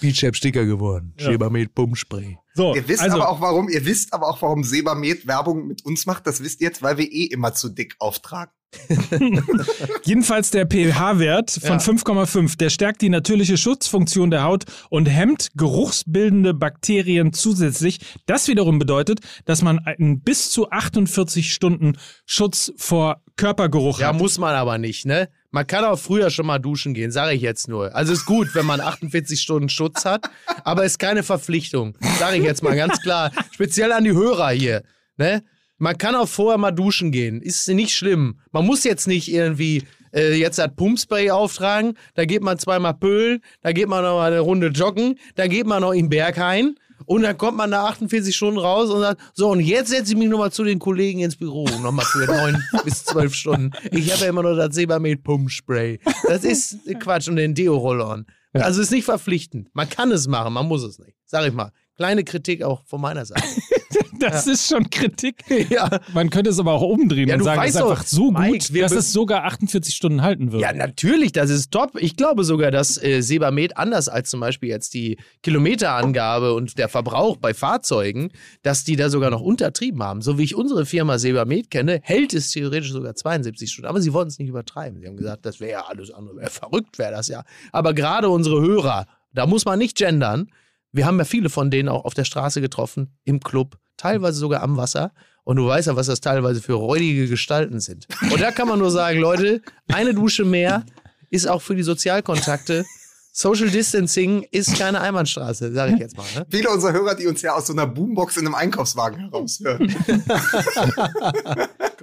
[0.00, 1.14] Beachchap Sticker geworden.
[1.18, 1.50] Ja.
[1.50, 2.38] mit Pumpspray.
[2.54, 5.84] So, Ihr wisst also, aber auch warum, ihr wisst aber auch, warum Sebamed Werbung mit
[5.84, 6.28] uns macht.
[6.28, 8.52] Das wisst ihr jetzt, weil wir eh immer zu dick auftragen.
[10.04, 16.54] Jedenfalls der pH-Wert von 5,5, der stärkt die natürliche Schutzfunktion der Haut und hemmt geruchsbildende
[16.54, 18.00] Bakterien zusätzlich.
[18.26, 24.16] Das wiederum bedeutet, dass man einen bis zu 48 Stunden Schutz vor Körpergeruch Ja, hat.
[24.16, 25.28] muss man aber nicht, ne?
[25.50, 27.94] Man kann auch früher schon mal duschen gehen, sage ich jetzt nur.
[27.94, 30.28] Also ist gut, wenn man 48 Stunden Schutz hat,
[30.64, 31.96] aber ist keine Verpflichtung.
[32.18, 33.30] Sage ich jetzt mal ganz klar.
[33.52, 34.82] Speziell an die Hörer hier,
[35.16, 35.42] ne?
[35.78, 37.40] Man kann auch vorher mal duschen gehen.
[37.42, 38.38] Ist nicht schlimm.
[38.52, 39.82] Man muss jetzt nicht irgendwie
[40.14, 41.98] äh, jetzt das Pumpspray auftragen.
[42.14, 45.66] Da geht man zweimal pölen, da geht man noch mal eine Runde joggen, da geht
[45.66, 46.76] man noch in den Berghain.
[47.06, 50.18] Und dann kommt man nach 48 Stunden raus und sagt, so, und jetzt setze ich
[50.18, 53.72] mich nochmal zu den Kollegen ins Büro, nochmal für neun bis zwölf Stunden.
[53.90, 56.00] Ich habe ja immer noch das Sebamed Pumpspray.
[56.28, 58.26] Das ist Quatsch und den Deo-Roll-On.
[58.52, 59.68] Also ist nicht verpflichtend.
[59.74, 61.16] Man kann es machen, man muss es nicht.
[61.26, 61.72] Sag ich mal.
[61.96, 63.42] Kleine Kritik auch von meiner Seite.
[64.18, 64.52] das ja.
[64.52, 65.44] ist schon Kritik.
[65.70, 65.88] Ja.
[66.12, 68.82] Man könnte es aber auch umdrehen ja, und sagen, es ist einfach so Mike, gut,
[68.82, 70.62] dass es sogar 48 Stunden halten wird.
[70.62, 71.92] Ja, natürlich, das ist top.
[71.98, 76.88] Ich glaube sogar, dass äh, Sebamed anders als zum Beispiel jetzt die Kilometerangabe und der
[76.88, 78.30] Verbrauch bei Fahrzeugen,
[78.62, 80.22] dass die da sogar noch untertrieben haben.
[80.22, 83.88] So wie ich unsere Firma Sebamed kenne, hält es theoretisch sogar 72 Stunden.
[83.88, 85.00] Aber sie wollten es nicht übertreiben.
[85.00, 86.36] Sie haben gesagt, das wäre ja alles andere.
[86.36, 87.44] Wär verrückt wäre das ja.
[87.72, 90.48] Aber gerade unsere Hörer, da muss man nicht gendern
[90.94, 94.62] wir haben ja viele von denen auch auf der Straße getroffen, im Club, teilweise sogar
[94.62, 95.12] am Wasser.
[95.42, 98.06] Und du weißt ja, was das teilweise für räudige Gestalten sind.
[98.30, 100.84] Und da kann man nur sagen, Leute, eine Dusche mehr
[101.30, 102.86] ist auch für die Sozialkontakte.
[103.32, 106.24] Social Distancing ist keine Einbahnstraße, sage ich jetzt mal.
[106.36, 106.46] Ne?
[106.48, 109.88] Viele unserer Hörer, die uns ja aus so einer Boombox in einem Einkaufswagen heraushören.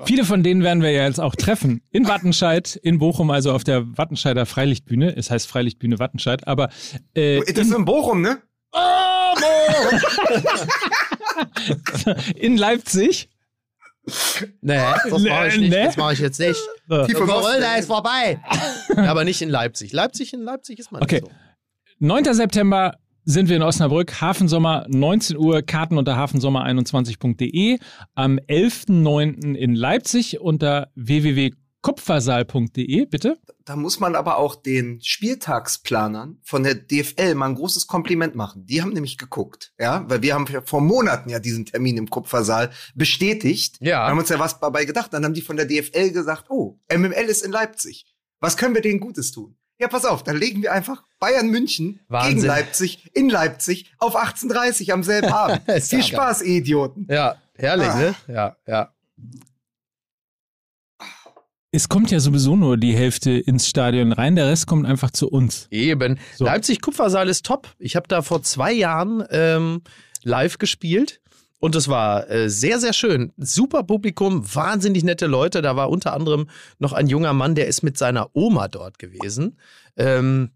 [0.03, 1.81] Viele von denen werden wir ja jetzt auch treffen.
[1.91, 5.15] In Wattenscheid, in Bochum, also auf der Wattenscheider Freilichtbühne.
[5.15, 6.69] Es heißt Freilichtbühne Wattenscheid, aber.
[7.13, 8.41] Äh, das ist in Bochum, ne?
[12.35, 13.29] In Leipzig?
[14.61, 15.73] Nee, das mache ich nicht.
[15.73, 16.59] Das mache ich jetzt nicht.
[16.89, 18.39] Die Corona ist vorbei.
[18.95, 19.93] Aber nicht in Leipzig.
[19.93, 21.21] Leipzig in Leipzig ist man okay.
[21.21, 21.31] nicht so.
[21.99, 22.33] 9.
[22.33, 24.19] September sind wir in Osnabrück.
[24.19, 25.61] Hafensommer 19 Uhr.
[25.61, 27.77] Karten unter hafensommer21.de.
[28.15, 29.53] Am 11.09.
[29.53, 31.51] in Leipzig unter www
[31.81, 33.37] kupfersaal.de, bitte.
[33.65, 38.65] Da muss man aber auch den Spieltagsplanern von der DFL mal ein großes Kompliment machen.
[38.65, 42.71] Die haben nämlich geguckt, ja, weil wir haben vor Monaten ja diesen Termin im Kupfersaal
[42.95, 43.77] bestätigt.
[43.79, 44.05] Ja.
[44.05, 45.13] Wir haben uns ja was dabei gedacht.
[45.13, 48.05] Dann haben die von der DFL gesagt, oh, MML ist in Leipzig.
[48.39, 49.55] Was können wir denen Gutes tun?
[49.79, 52.35] Ja, pass auf, dann legen wir einfach Bayern München Wahnsinn.
[52.35, 55.63] gegen Leipzig in Leipzig auf 18.30 am selben Abend.
[55.83, 57.07] Viel Spaß, Idioten.
[57.09, 57.97] Ja, herrlich, ah.
[57.97, 58.15] ne?
[58.27, 58.93] Ja, ja.
[61.73, 65.29] Es kommt ja sowieso nur die Hälfte ins Stadion rein, der Rest kommt einfach zu
[65.29, 65.67] uns.
[65.71, 66.19] Eben.
[66.35, 66.43] So.
[66.43, 67.69] Leipzig Kupfersaal ist top.
[67.79, 69.81] Ich habe da vor zwei Jahren ähm,
[70.23, 71.21] live gespielt.
[71.59, 73.31] Und es war äh, sehr, sehr schön.
[73.37, 75.61] Super Publikum, wahnsinnig nette Leute.
[75.61, 76.49] Da war unter anderem
[76.79, 79.57] noch ein junger Mann, der ist mit seiner Oma dort gewesen.
[79.95, 80.49] Ähm,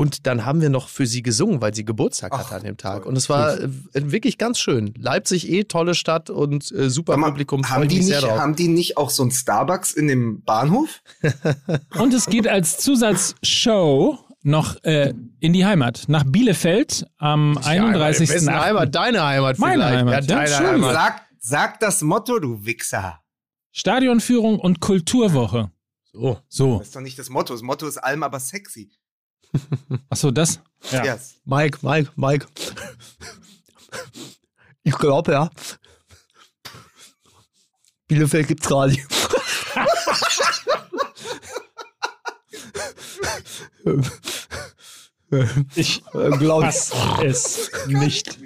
[0.00, 3.04] und dann haben wir noch für sie gesungen, weil sie Geburtstag hatte an dem Tag.
[3.04, 4.94] Und es war äh, wirklich ganz schön.
[4.96, 7.68] Leipzig eh tolle Stadt und äh, super mal, Publikum.
[7.68, 11.02] Haben die, nicht, haben die nicht auch so ein Starbucks in dem Bahnhof?
[11.98, 18.48] und es geht als Zusatzshow noch äh, in die Heimat, nach Bielefeld am ja, 31.
[18.48, 19.98] Heimat, deine Heimat Meine vielleicht.
[19.98, 20.94] Heimat, ja, deine Heimat.
[20.94, 23.20] Sag, sag das Motto, du Wichser.
[23.72, 25.70] Stadionführung und Kulturwoche.
[26.10, 26.38] So.
[26.48, 26.78] so.
[26.78, 27.52] Das ist doch nicht das Motto.
[27.52, 28.90] Das Motto ist allem aber sexy.
[30.08, 30.60] Achso, das?
[30.90, 31.04] Ja.
[31.04, 31.36] Yes.
[31.44, 32.46] Mike, Mike, Mike.
[34.82, 35.50] Ich glaube, ja.
[38.08, 38.96] Bielefeld gibt's gerade.
[45.74, 48.38] ich glaube es nicht.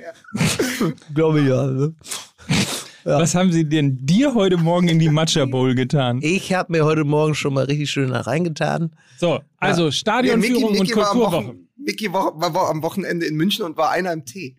[1.14, 1.66] glaube ja.
[1.66, 1.94] Ne?
[3.05, 3.18] Ja.
[3.18, 6.20] Was haben Sie denn dir heute Morgen in die Matcha Bowl getan?
[6.22, 8.96] Ich habe mir heute Morgen schon mal richtig schön reingetan.
[9.18, 9.92] So, also ja.
[9.92, 11.55] Stadionführung ja, Mickey, Mickey und Kulturwoche.
[11.76, 14.57] Micky war, war, war, am Wochenende in München und war einer im Tee.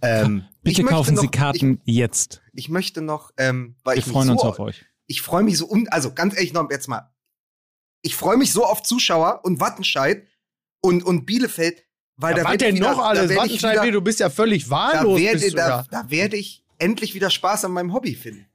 [0.00, 2.40] Ähm, Bitte kaufen noch, Sie Karten ich, jetzt.
[2.54, 4.86] Ich möchte noch, ähm, weil Wir ich freuen uns so, auf euch.
[5.06, 7.12] Ich freue mich so, um, also ganz ehrlich noch jetzt mal.
[8.00, 10.26] Ich freue mich so auf Zuschauer und Wattenscheid
[10.80, 11.84] und, und Bielefeld,
[12.16, 13.34] weil ja, da wird denn noch alles?
[13.34, 15.18] Wattenscheid, wieder, du bist ja völlig wahllos.
[15.18, 18.46] Da werde, da, da werde ich endlich wieder Spaß an meinem Hobby finden.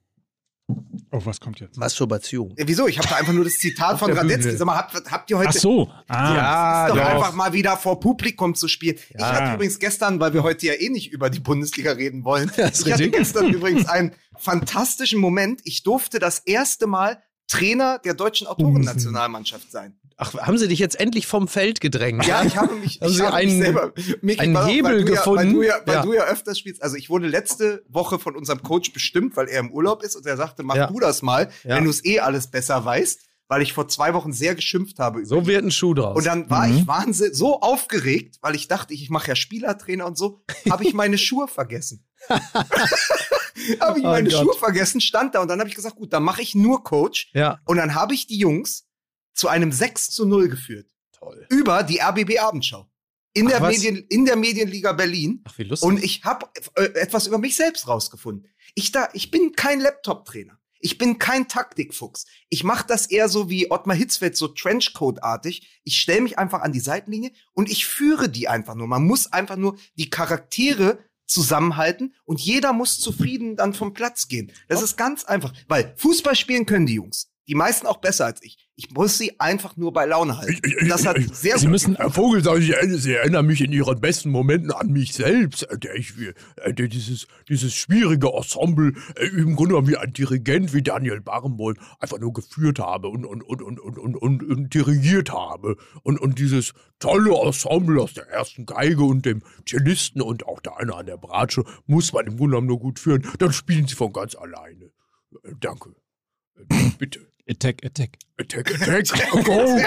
[1.11, 1.77] Oh, was kommt jetzt?
[1.77, 2.53] Masturbation.
[2.57, 2.87] Ja, wieso?
[2.87, 4.57] Ich habe da einfach nur das Zitat von Radetzky.
[4.57, 5.49] Sag mal, habt, habt ihr heute.
[5.49, 5.89] Ach so.
[6.07, 8.97] Ah, ja, ist doch, doch einfach mal wieder vor Publikum zu spielen.
[9.17, 9.17] Ja.
[9.17, 12.51] Ich hatte übrigens gestern, weil wir heute ja eh nicht über die Bundesliga reden wollen,
[12.51, 12.91] ich richtig.
[12.91, 15.61] hatte gestern übrigens einen fantastischen Moment.
[15.63, 19.97] Ich durfte das erste Mal Trainer der deutschen Autorennationalmannschaft sein.
[20.19, 22.25] Ach, haben sie dich jetzt endlich vom Feld gedrängt?
[22.25, 25.37] Ja, ich habe mich, haben ich habe einen, mich selber, mich einen Hebel ja, gefunden.
[25.37, 26.01] Weil du, ja, weil ja.
[26.01, 26.81] du ja öfters spielst.
[26.81, 30.25] Also ich wurde letzte Woche von unserem Coach bestimmt, weil er im Urlaub ist und
[30.25, 30.87] er sagte, mach ja.
[30.87, 33.21] du das mal, wenn du es eh alles besser weißt.
[33.49, 35.25] Weil ich vor zwei Wochen sehr geschimpft habe.
[35.25, 36.17] So wird ein Schuh draus.
[36.17, 36.79] Und dann war mhm.
[36.79, 40.93] ich wahnsinnig so aufgeregt, weil ich dachte, ich mache ja Spielertrainer und so, habe ich
[40.93, 42.05] meine Schuhe vergessen.
[42.27, 44.41] habe ich oh meine Gott.
[44.41, 47.29] Schuhe vergessen, stand da und dann habe ich gesagt, gut, dann mache ich nur Coach.
[47.33, 47.59] Ja.
[47.63, 48.86] Und dann habe ich die Jungs
[49.37, 50.91] zu einem 6 zu 0 geführt.
[51.11, 51.45] Toll.
[51.49, 52.89] Über die RBB Abendschau.
[53.33, 55.43] In, Ach, der, Medien, in der Medienliga Berlin.
[55.47, 55.87] Ach, wie lustig.
[55.87, 58.49] Und ich habe äh, etwas über mich selbst rausgefunden.
[58.73, 60.59] Ich, da, ich bin kein Laptop-Trainer.
[60.79, 62.25] Ich bin kein Taktikfuchs.
[62.49, 65.81] Ich mache das eher so wie Ottmar Hitzfeld, so Trenchcoat-artig.
[65.83, 68.87] Ich stelle mich einfach an die Seitenlinie und ich führe die einfach nur.
[68.87, 74.51] Man muss einfach nur die Charaktere zusammenhalten und jeder muss zufrieden dann vom Platz gehen.
[74.67, 77.29] Das ist ganz einfach, weil Fußball spielen können die Jungs.
[77.47, 78.57] Die meisten auch besser als ich.
[78.75, 80.59] Ich muss sie einfach nur bei Laune halten.
[80.63, 83.45] Ich- ich- das hat ich- sehr Sie gut müssen Herr Vogelsang, Sie, erinnern- Sie erinnern
[83.45, 86.13] mich in Ihren besten Momenten an mich selbst, äh, der ich
[86.63, 91.21] äh, der dieses, dieses schwierige Ensemble äh, im Grunde genommen wie ein Dirigent wie Daniel
[91.21, 95.77] Barenboim einfach nur geführt habe und, und, und, und, und, und, und, und dirigiert habe.
[96.03, 100.77] Und, und dieses tolle Ensemble aus der ersten Geige und dem Cellisten und auch der
[100.77, 103.25] eine an der Bratsche muss man im Grunde genommen nur gut führen.
[103.39, 104.91] Dann spielen Sie von ganz alleine.
[105.43, 105.95] Äh, danke.
[106.57, 106.63] Äh,
[106.99, 107.21] bitte.
[107.49, 108.17] Attack, Attack.
[108.39, 109.79] Attack, attack, go!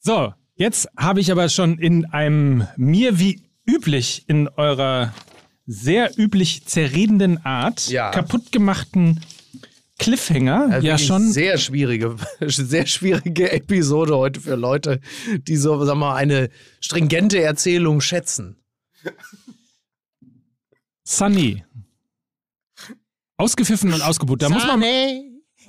[0.00, 5.12] So, jetzt habe ich aber schon in einem mir wie üblich in eurer
[5.66, 8.10] sehr üblich zerredenden Art Ja.
[8.10, 9.20] kaputtgemachten
[9.98, 15.00] Cliffhanger Also ja schon sehr schwierige, sehr schwierige Episode heute für Leute,
[15.46, 16.50] die so, sag mal, eine
[16.80, 18.56] stringente Erzählung schätzen.
[21.04, 21.64] Sunny.
[23.38, 24.42] Ausgepfiffen und ausgebucht.
[24.42, 24.82] Da muss man.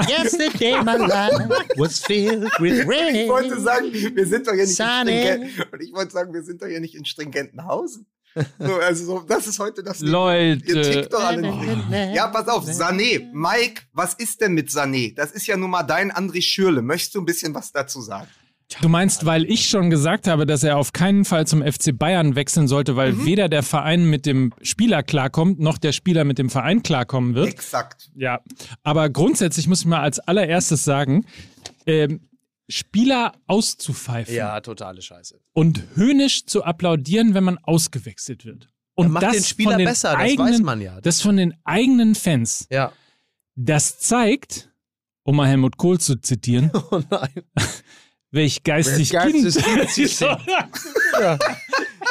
[0.07, 3.15] yesterday my life was filled with rain.
[3.15, 5.11] Ich wollte sagen, wir sind doch hier nicht Sunny.
[5.11, 8.05] in stringent, und ich wollte sagen, wir sind doch hier nicht in Stringentenhausen.
[8.59, 10.01] So, also so, das ist heute das.
[10.01, 10.81] Ihr Leute.
[10.81, 12.15] tickt doch alle nicht.
[12.15, 13.27] Ja, pass auf, Sané.
[13.33, 15.15] Mike, was ist denn mit Sané?
[15.15, 16.81] Das ist ja nun mal dein André Schürle.
[16.81, 18.27] Möchtest du ein bisschen was dazu sagen?
[18.81, 22.35] Du meinst, weil ich schon gesagt habe, dass er auf keinen Fall zum FC Bayern
[22.35, 23.25] wechseln sollte, weil Mhm.
[23.25, 27.47] weder der Verein mit dem Spieler klarkommt, noch der Spieler mit dem Verein klarkommen wird.
[27.47, 28.11] Exakt.
[28.15, 28.41] Ja,
[28.83, 31.25] aber grundsätzlich muss ich mal als allererstes sagen,
[31.87, 32.21] ähm,
[32.69, 35.39] Spieler auszupfeifen Ja, totale Scheiße.
[35.53, 38.69] und höhnisch zu applaudieren, wenn man ausgewechselt wird.
[38.93, 41.01] Und macht das den Spieler von den besser, das eigenen, weiß man ja.
[41.01, 42.67] Das von den eigenen Fans.
[42.69, 42.91] Ja.
[43.55, 44.69] Das zeigt,
[45.23, 47.29] um mal Helmut Kohl zu zitieren, Oh nein.
[48.31, 49.43] welch geistig Wer Kind.
[49.43, 50.37] geisteskind sie sind.
[51.19, 51.37] Ja.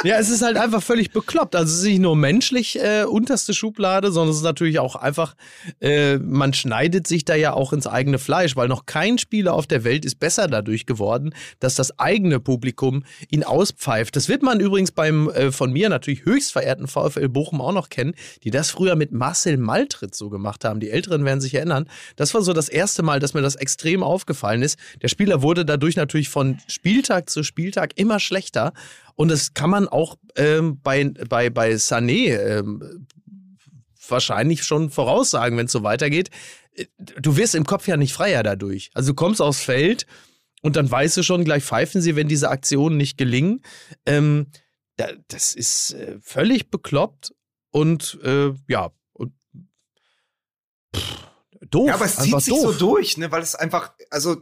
[0.03, 1.55] Ja, es ist halt einfach völlig bekloppt.
[1.55, 5.35] Also es ist nicht nur menschlich äh, unterste Schublade, sondern es ist natürlich auch einfach,
[5.81, 9.67] äh, man schneidet sich da ja auch ins eigene Fleisch, weil noch kein Spieler auf
[9.67, 14.15] der Welt ist besser dadurch geworden, dass das eigene Publikum ihn auspfeift.
[14.15, 17.89] Das wird man übrigens beim äh, von mir natürlich höchst verehrten VfL Bochum auch noch
[17.89, 20.79] kennen, die das früher mit Marcel Maltritz so gemacht haben.
[20.79, 21.89] Die Älteren werden sich erinnern.
[22.15, 24.79] Das war so das erste Mal, dass mir das extrem aufgefallen ist.
[25.01, 28.73] Der Spieler wurde dadurch natürlich von Spieltag zu Spieltag immer schlechter.
[29.19, 33.05] Und das kann man auch ähm, bei, bei, bei Sané ähm,
[34.07, 36.29] wahrscheinlich schon voraussagen, wenn es so weitergeht.
[36.71, 36.85] Äh,
[37.19, 38.91] Du wirst im Kopf ja nicht freier dadurch.
[38.93, 40.05] Also du kommst aufs Feld
[40.61, 43.61] und dann weißt du schon, gleich pfeifen sie, wenn diese Aktionen nicht gelingen.
[44.05, 44.47] Ähm,
[44.95, 47.33] da, das ist äh, völlig bekloppt
[47.71, 49.33] und äh, ja, und
[50.95, 51.27] pff,
[51.69, 51.87] doof.
[51.87, 52.71] Ja, aber es zieht sich doof.
[52.71, 54.37] so durch, ne, weil es einfach, also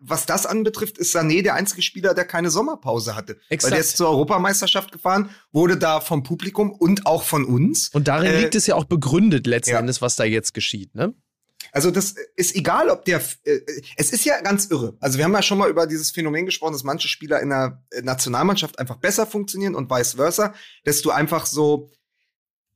[0.00, 3.38] was das anbetrifft, ist Sané der einzige Spieler, der keine Sommerpause hatte.
[3.48, 3.64] Exakt.
[3.64, 7.88] Weil der ist zur Europameisterschaft gefahren, wurde da vom Publikum und auch von uns.
[7.90, 9.78] Und darin Äh, liegt es ja auch begründet letzten ja.
[9.78, 11.14] Endes, was da jetzt geschieht, ne?
[11.72, 13.60] Also das ist egal, ob der, äh,
[13.96, 14.96] es ist ja ganz irre.
[15.00, 17.82] Also wir haben ja schon mal über dieses Phänomen gesprochen, dass manche Spieler in der
[17.90, 21.90] äh, Nationalmannschaft einfach besser funktionieren und vice versa, dass du einfach so,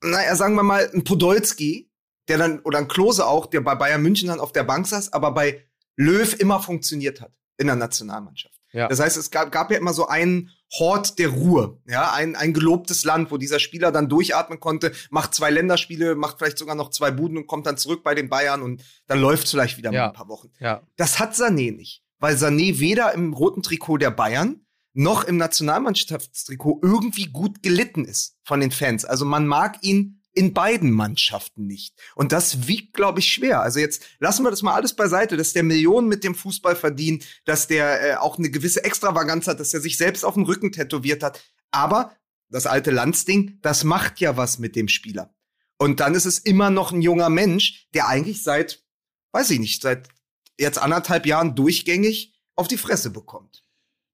[0.03, 1.91] naja, sagen wir mal, ein Podolski,
[2.29, 5.13] der dann, oder ein Klose auch, der bei Bayern München dann auf der Bank saß,
[5.13, 5.68] aber bei
[5.99, 8.55] Löw immer funktioniert hat in der Nationalmannschaft.
[8.73, 8.87] Ja.
[8.89, 12.53] Das heißt, es gab, gab ja immer so einen Hort der Ruhe, ja, ein, ein
[12.53, 16.91] gelobtes Land, wo dieser Spieler dann durchatmen konnte, macht zwei Länderspiele, macht vielleicht sogar noch
[16.91, 20.03] zwei Buden und kommt dann zurück bei den Bayern und dann läuft vielleicht wieder Ja.
[20.03, 20.51] mal ein paar Wochen.
[20.61, 20.83] Ja.
[20.97, 24.61] Das hat Sané nicht, weil Sané weder im roten Trikot der Bayern
[24.93, 29.05] noch im Nationalmannschaftstrikot irgendwie gut gelitten ist von den Fans.
[29.05, 31.95] Also man mag ihn in beiden Mannschaften nicht.
[32.15, 33.61] Und das wiegt, glaube ich, schwer.
[33.61, 37.25] Also jetzt lassen wir das mal alles beiseite, dass der Millionen mit dem Fußball verdient,
[37.45, 40.71] dass der äh, auch eine gewisse Extravaganz hat, dass er sich selbst auf den Rücken
[40.71, 41.43] tätowiert hat.
[41.73, 42.13] Aber
[42.51, 45.35] das alte Landsding, das macht ja was mit dem Spieler.
[45.77, 48.85] Und dann ist es immer noch ein junger Mensch, der eigentlich seit,
[49.33, 50.09] weiß ich nicht, seit
[50.57, 53.65] jetzt anderthalb Jahren durchgängig auf die Fresse bekommt.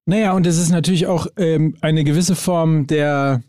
[0.07, 3.43] Naja, und es ist natürlich auch ähm, eine gewisse Form der,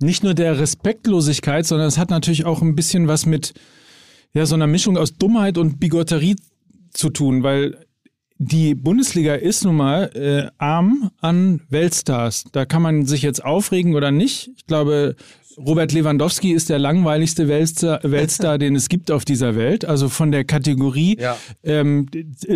[0.00, 3.54] nicht nur der Respektlosigkeit, sondern es hat natürlich auch ein bisschen was mit
[4.32, 6.36] ja, so einer Mischung aus Dummheit und Bigotterie
[6.92, 7.76] zu tun, weil
[8.38, 12.44] die Bundesliga ist nun mal äh, arm an Weltstars.
[12.52, 14.50] Da kann man sich jetzt aufregen oder nicht.
[14.56, 15.14] Ich glaube,
[15.66, 19.84] Robert Lewandowski ist der langweiligste Weltstar, Weltstar den es gibt auf dieser Welt.
[19.84, 21.36] Also von der Kategorie Ja.
[21.62, 22.06] ähm,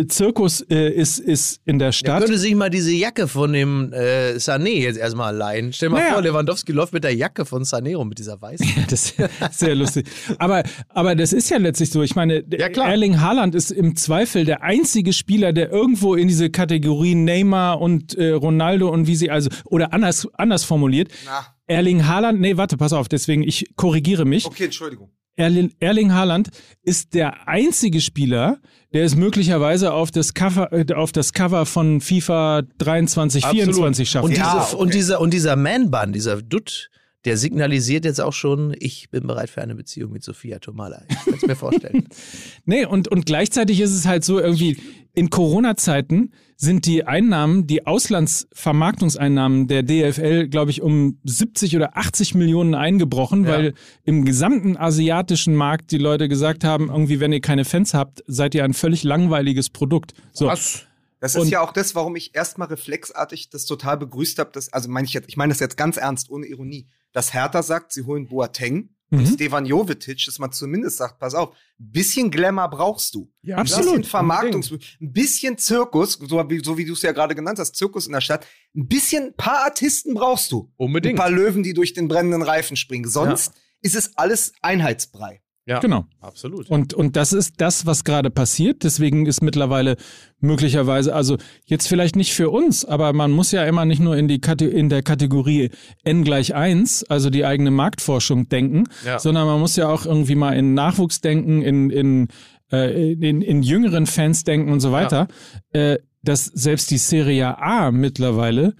[0.07, 2.21] Zirkus äh, ist, ist in der Stadt.
[2.23, 5.71] könnte sich mal diese Jacke von dem äh, Sané jetzt erstmal leihen.
[5.73, 6.13] Stell dir mal Naja.
[6.13, 8.65] vor, Lewandowski läuft mit der Jacke von Sané rum, mit dieser weißen.
[8.89, 10.07] Das ist sehr lustig.
[10.37, 12.01] Aber, aber das ist ja letztlich so.
[12.01, 12.67] Ich meine, Ja.
[12.67, 18.15] Erling Haaland ist im Zweifel der einzige Spieler, der irgendwo in diese Kategorie Neymar und
[18.17, 21.09] äh, Ronaldo und wie sie also, oder anders, anders formuliert.
[21.25, 24.45] Na, Erling Haaland, nee, warte, pass auf, deswegen, ich korrigiere mich.
[24.45, 25.09] okay, Entschuldigung.
[25.37, 26.49] Erling, Erling Haaland
[26.81, 28.59] ist der einzige Spieler,
[28.93, 33.65] der es möglicherweise auf das Cover, äh, auf das Cover von FIFA 23, Absolut.
[33.65, 34.23] 24 schafft.
[34.23, 34.75] Und, diese, ja, okay.
[34.77, 36.89] und dieser, und dieser Man-Bun, dieser Dutt,
[37.25, 41.01] der signalisiert jetzt auch schon, ich bin bereit für eine Beziehung mit Sophia Tomala.
[41.09, 42.07] Ich kann es mir vorstellen.
[42.65, 44.77] nee, und, und gleichzeitig ist es halt so irgendwie,
[45.15, 52.35] in Corona-Zeiten sind die Einnahmen, die Auslandsvermarktungseinnahmen der DFL, glaube ich, um 70 oder 80
[52.35, 53.49] Millionen eingebrochen, ja.
[53.49, 53.73] weil
[54.03, 58.53] im gesamten asiatischen Markt die Leute gesagt haben, irgendwie, wenn ihr keine Fans habt, seid
[58.53, 60.13] ihr ein völlig langweiliges Produkt.
[60.31, 60.45] So.
[60.45, 60.85] Was?
[61.19, 64.51] Das ist und ja auch das, warum ich erstmal reflexartig das total begrüßt habe.
[64.71, 67.93] Also meine ich jetzt, ich meine das jetzt ganz ernst, ohne Ironie dass Hertha sagt,
[67.93, 69.19] sie holen Boateng mhm.
[69.19, 73.31] und Stevan Jovetic, dass man zumindest sagt, pass auf, ein bisschen Glamour brauchst du.
[73.41, 73.85] Ja, absolut.
[73.85, 77.57] Ein bisschen Vermarktungs, ein bisschen Zirkus, so wie, so wie du es ja gerade genannt
[77.57, 78.45] hast, Zirkus in der Stadt.
[78.75, 80.73] Ein bisschen, paar Artisten brauchst du.
[80.75, 81.17] Unbedingt.
[81.17, 83.07] Ein paar Löwen, die durch den brennenden Reifen springen.
[83.07, 83.61] Sonst ja.
[83.81, 85.41] ist es alles Einheitsbrei.
[85.67, 86.05] Ja, genau.
[86.21, 86.69] Absolut.
[86.69, 88.83] Und, und das ist das, was gerade passiert.
[88.83, 89.95] Deswegen ist mittlerweile
[90.39, 94.27] möglicherweise, also jetzt vielleicht nicht für uns, aber man muss ja immer nicht nur in,
[94.27, 95.71] die Kate in der Kategorie
[96.03, 99.17] N gleich 1, also die eigene Marktforschung denken, ja.
[99.17, 102.27] sondern man muss ja auch irgendwie mal in Nachwuchs denken, in, in,
[102.71, 105.27] äh, in, in jüngeren Fans denken und so weiter.
[105.73, 105.93] Ja.
[105.93, 108.75] Äh, dass selbst die Serie A mittlerweile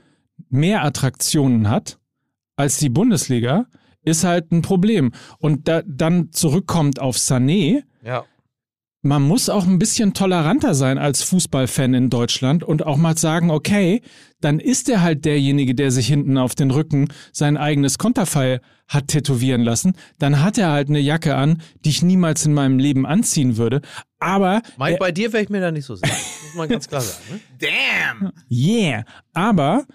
[0.49, 1.99] mehr Attraktionen hat
[2.55, 3.67] als die Bundesliga
[4.05, 5.11] ist halt ein Problem.
[5.39, 7.83] Und da, dann zurückkommt auf Sané.
[8.03, 8.25] Ja.
[9.01, 13.51] Man muss auch ein bisschen toleranter sein als Fußballfan in Deutschland und auch mal sagen,
[13.51, 14.01] okay,
[14.41, 19.09] dann ist er halt derjenige, der sich hinten auf den Rücken sein eigenes Konterfei hat
[19.09, 19.93] tätowieren lassen.
[20.17, 23.81] Dann hat er halt eine Jacke an, die ich niemals in meinem Leben anziehen würde.
[24.19, 24.61] Aber.
[24.77, 26.13] Mike, bei dir wäre ich mir da nicht so sicher.
[26.45, 27.23] Muss man ganz klar sagen.
[27.31, 27.39] Ne?
[27.59, 28.31] Damn!
[28.49, 29.05] Yeah.
[29.33, 29.85] Aber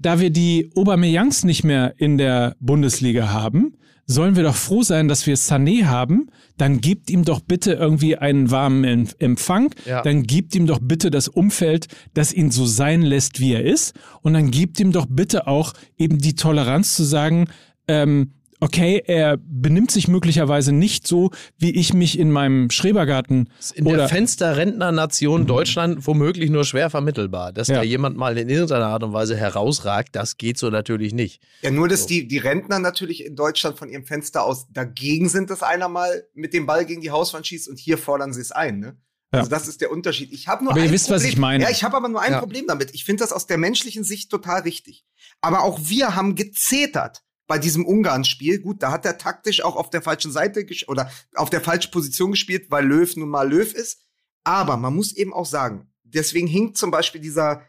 [0.00, 3.76] da wir die Aubameyangs nicht mehr in der Bundesliga haben,
[4.06, 6.30] sollen wir doch froh sein, dass wir Sané haben.
[6.56, 9.72] Dann gibt ihm doch bitte irgendwie einen warmen Empfang.
[9.86, 10.02] Ja.
[10.02, 13.94] Dann gibt ihm doch bitte das Umfeld, das ihn so sein lässt, wie er ist.
[14.22, 17.46] Und dann gibt ihm doch bitte auch eben die Toleranz zu sagen,
[17.86, 23.50] ähm, okay, er benimmt sich möglicherweise nicht so, wie ich mich in meinem Schrebergarten.
[23.74, 27.52] In oder der Fensterrentner-Nation Deutschland womöglich nur schwer vermittelbar.
[27.52, 27.76] Dass ja.
[27.76, 31.42] da jemand mal in irgendeiner Art und Weise herausragt, das geht so natürlich nicht.
[31.62, 32.08] Ja, nur, dass so.
[32.08, 36.24] die, die Rentner natürlich in Deutschland von ihrem Fenster aus dagegen sind, dass einer mal
[36.34, 38.96] mit dem Ball gegen die Hauswand schießt und hier fordern sie es ein, ne?
[39.32, 40.32] Also das ist der Unterschied.
[40.32, 41.22] Ich habe nur aber ein ihr wisst, Problem.
[41.22, 41.62] was ich meine.
[41.62, 42.40] Ja, ich habe aber nur ein ja.
[42.40, 42.92] Problem damit.
[42.94, 45.04] Ich finde das aus der menschlichen Sicht total richtig.
[45.40, 48.60] Aber auch wir haben gezetert bei diesem Ungarn-Spiel.
[48.60, 52.30] Gut, da hat er taktisch auch auf der falschen Seite oder auf der falschen Position
[52.30, 54.02] gespielt, weil Löw nun mal Löw ist.
[54.44, 57.62] Aber man muss eben auch sagen, deswegen hinkt zum Beispiel dieser,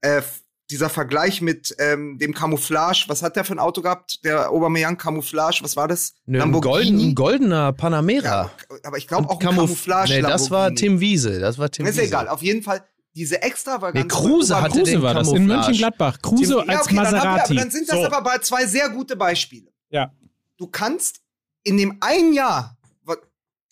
[0.00, 0.22] äh,
[0.70, 3.04] dieser Vergleich mit ähm, dem Camouflage.
[3.06, 4.24] Was hat der für ein Auto gehabt?
[4.24, 6.14] Der Aubameyang Camouflage, was war das?
[6.26, 7.10] Ne, Lamborghini?
[7.10, 8.50] Ein goldener Panamera.
[8.68, 10.14] Ja, aber ich glaube auch ein Camouflage.
[10.14, 11.38] Nee, das war Tim Wiese.
[11.38, 12.26] Das war Tim Ist egal.
[12.26, 12.82] Auf jeden Fall
[13.18, 13.98] diese extravaganze.
[14.00, 16.22] Nee, Kruse hatte Kruse war das in Mönchengladbach.
[16.22, 17.48] Kruse ja, als okay, Maserati.
[17.48, 18.06] Dann, wir, dann sind das so.
[18.06, 19.72] aber bei zwei sehr gute Beispiele.
[19.90, 20.12] Ja.
[20.56, 21.20] Du kannst
[21.64, 22.78] in dem einen Jahr,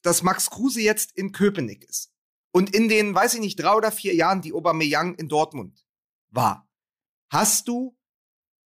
[0.03, 2.11] dass Max Kruse jetzt in Köpenick ist
[2.53, 5.84] und in den, weiß ich nicht, drei oder vier Jahren, die Aubameyang in Dortmund
[6.30, 6.68] war,
[7.30, 7.97] hast du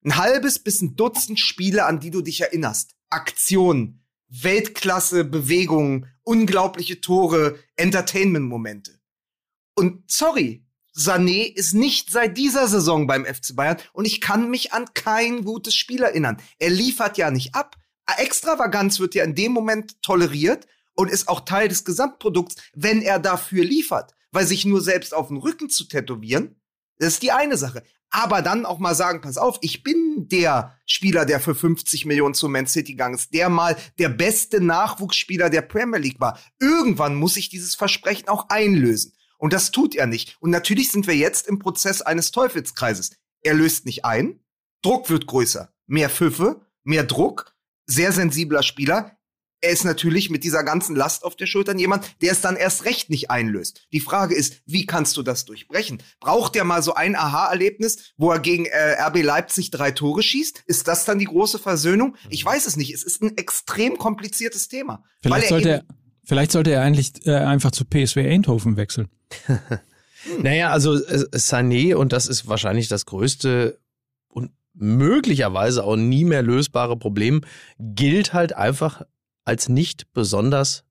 [0.04, 2.96] ein halbes bis ein Dutzend Spiele, an die du dich erinnerst.
[3.10, 8.99] Aktionen, Weltklasse, Bewegungen, unglaubliche Tore, Entertainment-Momente.
[9.80, 14.74] Und sorry, Sané ist nicht seit dieser Saison beim FC Bayern und ich kann mich
[14.74, 16.36] an kein gutes Spiel erinnern.
[16.58, 17.78] Er liefert ja nicht ab.
[18.18, 23.20] Extravaganz wird ja in dem Moment toleriert und ist auch Teil des Gesamtprodukts, wenn er
[23.20, 24.14] dafür liefert.
[24.34, 26.60] Weil sich nur selbst auf den Rücken zu tätowieren,
[26.98, 27.82] das ist die eine Sache.
[28.10, 32.34] Aber dann auch mal sagen, pass auf, ich bin der Spieler, der für 50 Millionen
[32.34, 36.38] zu Man City gegangen ist, der mal der beste Nachwuchsspieler der Premier League war.
[36.60, 39.14] Irgendwann muss ich dieses Versprechen auch einlösen.
[39.40, 40.38] Und das tut er nicht.
[40.40, 43.12] Und natürlich sind wir jetzt im Prozess eines Teufelskreises.
[43.42, 44.42] Er löst nicht ein,
[44.82, 49.16] Druck wird größer, mehr Pfiffe, mehr Druck, sehr sensibler Spieler.
[49.62, 52.86] Er ist natürlich mit dieser ganzen Last auf der Schultern jemand, der es dann erst
[52.86, 53.88] recht nicht einlöst.
[53.92, 56.02] Die Frage ist, wie kannst du das durchbrechen?
[56.22, 60.64] Braucht er mal so ein Aha-Erlebnis, wo er gegen äh, RB Leipzig drei Tore schießt?
[60.66, 62.16] Ist das dann die große Versöhnung?
[62.30, 62.94] Ich weiß es nicht.
[62.94, 65.04] Es ist ein extrem kompliziertes Thema.
[65.22, 65.86] Vielleicht sollte er,
[66.30, 69.10] vielleicht sollte er eigentlich äh, einfach zu PSW Eindhoven wechseln.
[70.42, 73.80] naja, also äh, Sané, und das ist wahrscheinlich das größte
[74.28, 77.42] und möglicherweise auch nie mehr lösbare Problem,
[77.80, 79.02] gilt halt einfach
[79.44, 80.84] als nicht besonders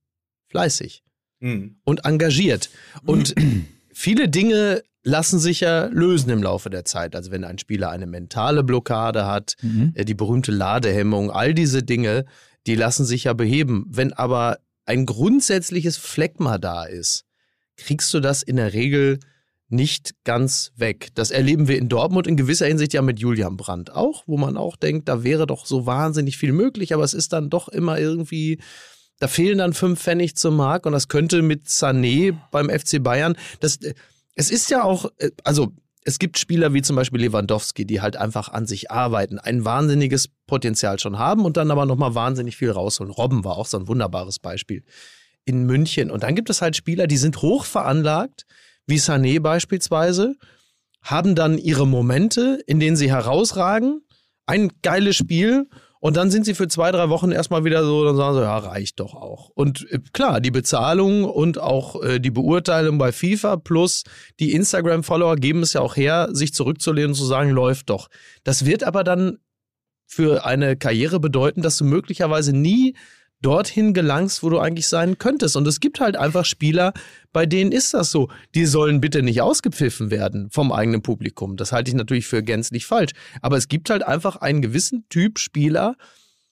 [0.48, 1.04] fleißig
[1.38, 1.76] mhm.
[1.84, 2.68] und engagiert.
[3.04, 3.36] Und
[3.92, 7.14] viele Dinge lassen sich ja lösen im Laufe der Zeit.
[7.14, 9.92] Also wenn ein Spieler eine mentale Blockade hat, mhm.
[9.94, 12.24] Äh, die berühmte Ladehemmung, all diese Dinge,
[12.66, 13.86] die lassen sich ja beheben.
[13.88, 14.58] Wenn aber
[14.88, 17.26] ein grundsätzliches Phlegma da ist,
[17.76, 19.20] kriegst du das in der Regel
[19.68, 21.10] nicht ganz weg.
[21.14, 24.56] Das erleben wir in Dortmund in gewisser Hinsicht ja mit Julian Brandt auch, wo man
[24.56, 27.98] auch denkt, da wäre doch so wahnsinnig viel möglich, aber es ist dann doch immer
[27.98, 28.60] irgendwie,
[29.18, 33.36] da fehlen dann fünf Pfennig zum Mark und das könnte mit Sané beim FC Bayern,
[33.60, 33.78] das,
[34.36, 35.10] es ist ja auch,
[35.44, 35.74] also
[36.08, 40.30] es gibt Spieler wie zum Beispiel Lewandowski, die halt einfach an sich arbeiten, ein wahnsinniges
[40.46, 43.12] Potenzial schon haben und dann aber nochmal wahnsinnig viel rausholen.
[43.12, 44.84] Robben war auch so ein wunderbares Beispiel
[45.44, 46.10] in München.
[46.10, 48.46] Und dann gibt es halt Spieler, die sind hoch veranlagt,
[48.86, 50.34] wie Sané beispielsweise,
[51.02, 54.00] haben dann ihre Momente, in denen sie herausragen,
[54.46, 55.68] ein geiles Spiel
[56.00, 58.58] und dann sind sie für zwei, drei Wochen erstmal wieder so, dann sagen sie, ja,
[58.58, 59.50] reicht doch auch.
[59.54, 64.04] Und äh, klar, die Bezahlung und auch äh, die Beurteilung bei FIFA plus
[64.38, 68.08] die Instagram-Follower geben es ja auch her, sich zurückzulehnen und zu sagen, läuft doch.
[68.44, 69.38] Das wird aber dann
[70.06, 72.94] für eine Karriere bedeuten, dass du möglicherweise nie
[73.40, 75.56] dorthin gelangst, wo du eigentlich sein könntest.
[75.56, 76.92] Und es gibt halt einfach Spieler,
[77.32, 78.28] bei denen ist das so.
[78.54, 81.56] Die sollen bitte nicht ausgepfiffen werden vom eigenen Publikum.
[81.56, 83.12] Das halte ich natürlich für gänzlich falsch.
[83.40, 85.96] Aber es gibt halt einfach einen gewissen Typ Spieler,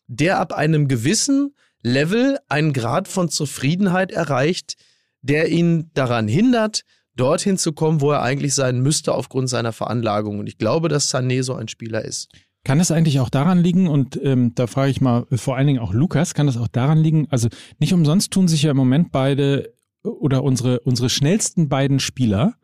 [0.07, 4.77] der ab einem gewissen Level einen Grad von Zufriedenheit erreicht,
[5.23, 6.83] der ihn daran hindert,
[7.17, 10.39] dorthin zu kommen, wo er eigentlich sein müsste aufgrund seiner Veranlagung.
[10.39, 12.29] Und ich glaube, dass Sané so ein Spieler ist.
[12.67, 15.79] Kann es eigentlich auch daran liegen, und ähm, da frage ich mal vor allen Dingen
[15.79, 17.49] auch Lukas, kann das auch daran liegen, also
[17.79, 22.57] nicht umsonst tun sich ja im Moment beide oder unsere, unsere schnellsten beiden Spieler,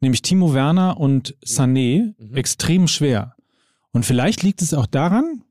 [0.00, 2.34] nämlich Timo Werner und Sané, mhm.
[2.34, 3.36] extrem schwer.
[3.92, 5.44] Und vielleicht liegt es auch daran,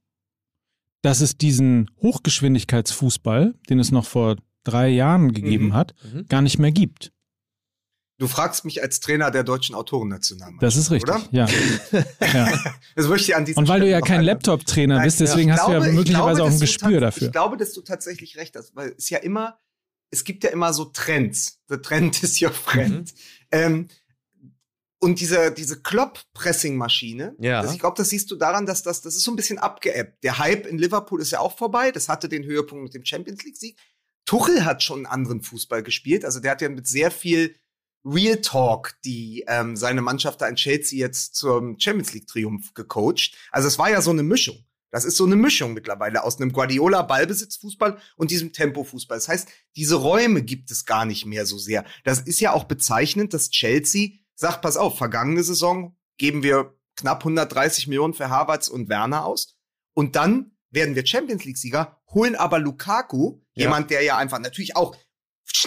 [1.01, 4.35] dass es diesen Hochgeschwindigkeitsfußball, den es noch vor
[4.65, 5.73] drei Jahren gegeben mhm.
[5.75, 6.27] hat, mhm.
[6.27, 7.13] gar nicht mehr gibt.
[8.23, 10.63] Du fragst mich als Trainer der deutschen Autorennationalmannschaft.
[10.63, 11.27] Das ist richtig, oder?
[11.31, 11.45] ja.
[12.33, 12.73] ja.
[12.95, 15.65] Das möchte ich an Und weil Stelle du ja kein Laptop-Trainer bist, deswegen ja, hast
[15.65, 17.27] glaube, du ja möglicherweise glaube, auch ein Gespür dafür.
[17.27, 19.59] Ich glaube, dass du tatsächlich recht hast, weil es ja immer,
[20.09, 21.59] es gibt ja immer so Trends.
[21.67, 23.11] The Trend is your friend.
[23.11, 23.17] Mhm.
[23.51, 23.87] Ähm,
[25.01, 27.69] und diese, diese Klopp-Pressing-Maschine, ja.
[27.69, 30.23] ich glaube, das siehst du daran, dass das, das ist so ein bisschen abgeebbt.
[30.23, 31.91] Der Hype in Liverpool ist ja auch vorbei.
[31.91, 33.77] Das hatte den Höhepunkt mit dem Champions League-Sieg.
[34.23, 36.23] Tuchel hat schon einen anderen Fußball gespielt.
[36.23, 37.53] Also der hat ja mit sehr viel
[38.05, 43.35] Real Talk, die ähm, seine Mannschaft da in Chelsea jetzt zum Champions League Triumph gecoacht.
[43.51, 44.65] Also es war ja so eine Mischung.
[44.91, 49.17] Das ist so eine Mischung mittlerweile aus einem Guardiola Ballbesitzfußball und diesem Tempo-Fußball.
[49.17, 51.83] Das heißt, diese Räume gibt es gar nicht mehr so sehr.
[52.03, 57.21] Das ist ja auch bezeichnend, dass Chelsea sagt, pass auf, vergangene Saison geben wir knapp
[57.21, 59.57] 130 Millionen für Havertz und Werner aus
[59.95, 63.65] und dann werden wir Champions League Sieger, holen aber Lukaku, ja.
[63.65, 64.95] jemand, der ja einfach natürlich auch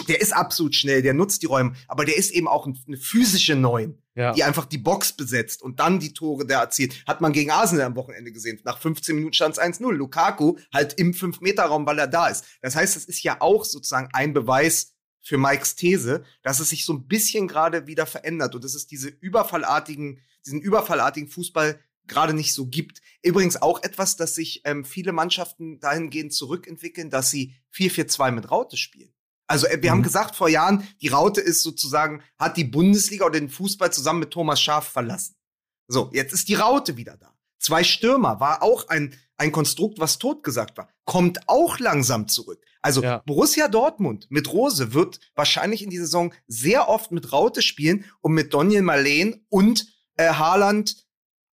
[0.07, 3.55] der ist absolut schnell, der nutzt die Räume, aber der ist eben auch eine physische
[3.55, 4.33] Neun, ja.
[4.33, 7.03] die einfach die Box besetzt und dann die Tore da erzielt.
[7.07, 8.59] Hat man gegen Arsenal am Wochenende gesehen.
[8.63, 9.91] Nach 15 Minuten stand es 1-0.
[9.91, 12.45] Lukaku halt im 5-Meter-Raum, weil er da ist.
[12.61, 16.85] Das heißt, das ist ja auch sozusagen ein Beweis für Mikes These, dass es sich
[16.85, 22.33] so ein bisschen gerade wieder verändert und dass es diese überfallartigen, diesen überfallartigen Fußball gerade
[22.33, 23.01] nicht so gibt.
[23.21, 28.77] Übrigens auch etwas, dass sich ähm, viele Mannschaften dahingehend zurückentwickeln, dass sie 4-4-2 mit Raute
[28.77, 29.11] spielen.
[29.47, 29.95] Also äh, wir mhm.
[29.95, 34.19] haben gesagt vor Jahren, die Raute ist sozusagen, hat die Bundesliga oder den Fußball zusammen
[34.19, 35.35] mit Thomas Schaf verlassen.
[35.87, 37.33] So, jetzt ist die Raute wieder da.
[37.59, 40.89] Zwei Stürmer war auch ein, ein Konstrukt, was totgesagt war.
[41.05, 42.63] Kommt auch langsam zurück.
[42.81, 43.23] Also ja.
[43.25, 48.33] Borussia Dortmund mit Rose wird wahrscheinlich in dieser Saison sehr oft mit Raute spielen und
[48.33, 51.07] mit Daniel Marleen und äh, Haaland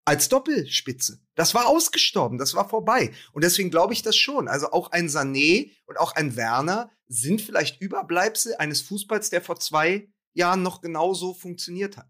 [0.05, 1.19] als Doppelspitze.
[1.41, 3.11] Das war ausgestorben, das war vorbei.
[3.31, 4.47] Und deswegen glaube ich das schon.
[4.47, 9.59] Also auch ein Sané und auch ein Werner sind vielleicht Überbleibsel eines Fußballs, der vor
[9.59, 12.07] zwei Jahren noch genauso funktioniert hat.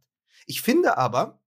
[0.48, 1.42] Ich finde aber,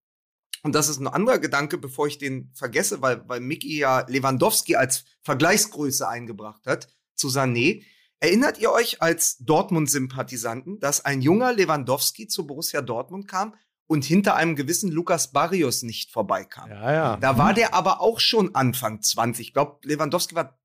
[0.63, 4.77] und das ist ein anderer Gedanke, bevor ich den vergesse, weil, weil Mickey ja Lewandowski
[4.77, 7.85] als Vergleichsgröße eingebracht hat zu Sané.
[8.19, 13.55] Erinnert ihr euch als Dortmund-Sympathisanten, dass ein junger Lewandowski zu Borussia Dortmund kam
[13.87, 16.71] und hinter einem gewissen Lukas Barrios nicht vorbeikam?
[16.71, 17.17] Ja, ja.
[17.19, 19.49] Da war der aber auch schon Anfang 20.
[19.49, 20.59] Ich glaube, Lewandowski war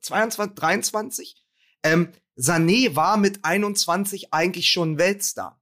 [0.00, 1.44] 22, 23.
[1.82, 5.60] Ähm, Sané war mit 21 eigentlich schon ein Weltstar.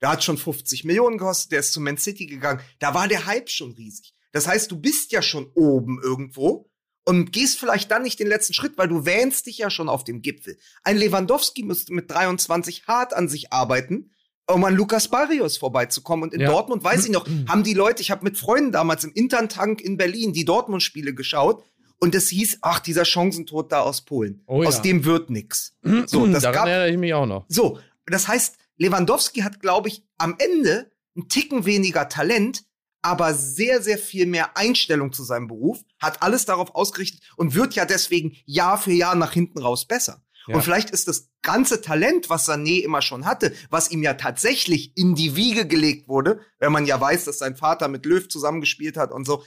[0.00, 2.60] Der hat schon 50 Millionen gekostet, der ist zu Man City gegangen.
[2.78, 4.14] Da war der Hype schon riesig.
[4.32, 6.70] Das heißt, du bist ja schon oben irgendwo
[7.04, 10.04] und gehst vielleicht dann nicht den letzten Schritt, weil du wähnst dich ja schon auf
[10.04, 10.58] dem Gipfel.
[10.82, 14.10] Ein Lewandowski müsste mit 23 hart an sich arbeiten,
[14.48, 16.24] um an Lukas Barrios vorbeizukommen.
[16.24, 16.48] Und in ja.
[16.48, 19.96] Dortmund, weiß ich noch, haben die Leute, ich habe mit Freunden damals im Interntank in
[19.96, 21.64] Berlin die Dortmund-Spiele geschaut
[21.98, 24.42] und es hieß, ach, dieser Chancentod da aus Polen.
[24.46, 24.68] Oh, ja.
[24.68, 25.74] Aus dem wird nix.
[26.06, 27.46] So, das Daran gab, erinnere ich mich auch noch.
[27.48, 32.64] So, das heißt, Lewandowski hat, glaube ich, am Ende einen Ticken weniger Talent,
[33.02, 37.74] aber sehr, sehr viel mehr Einstellung zu seinem Beruf, hat alles darauf ausgerichtet und wird
[37.74, 40.22] ja deswegen Jahr für Jahr nach hinten raus besser.
[40.46, 40.56] Ja.
[40.56, 44.96] Und vielleicht ist das ganze Talent, was Sané immer schon hatte, was ihm ja tatsächlich
[44.96, 48.96] in die Wiege gelegt wurde, wenn man ja weiß, dass sein Vater mit Löw zusammengespielt
[48.96, 49.42] hat und so,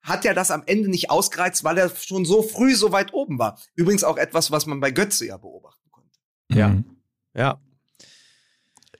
[0.00, 3.38] hat er das am Ende nicht ausgereizt, weil er schon so früh so weit oben
[3.38, 3.58] war.
[3.74, 6.18] Übrigens auch etwas, was man bei Götze ja beobachten konnte.
[6.50, 6.68] Ja.
[6.68, 6.84] Mhm.
[7.34, 7.60] Ja.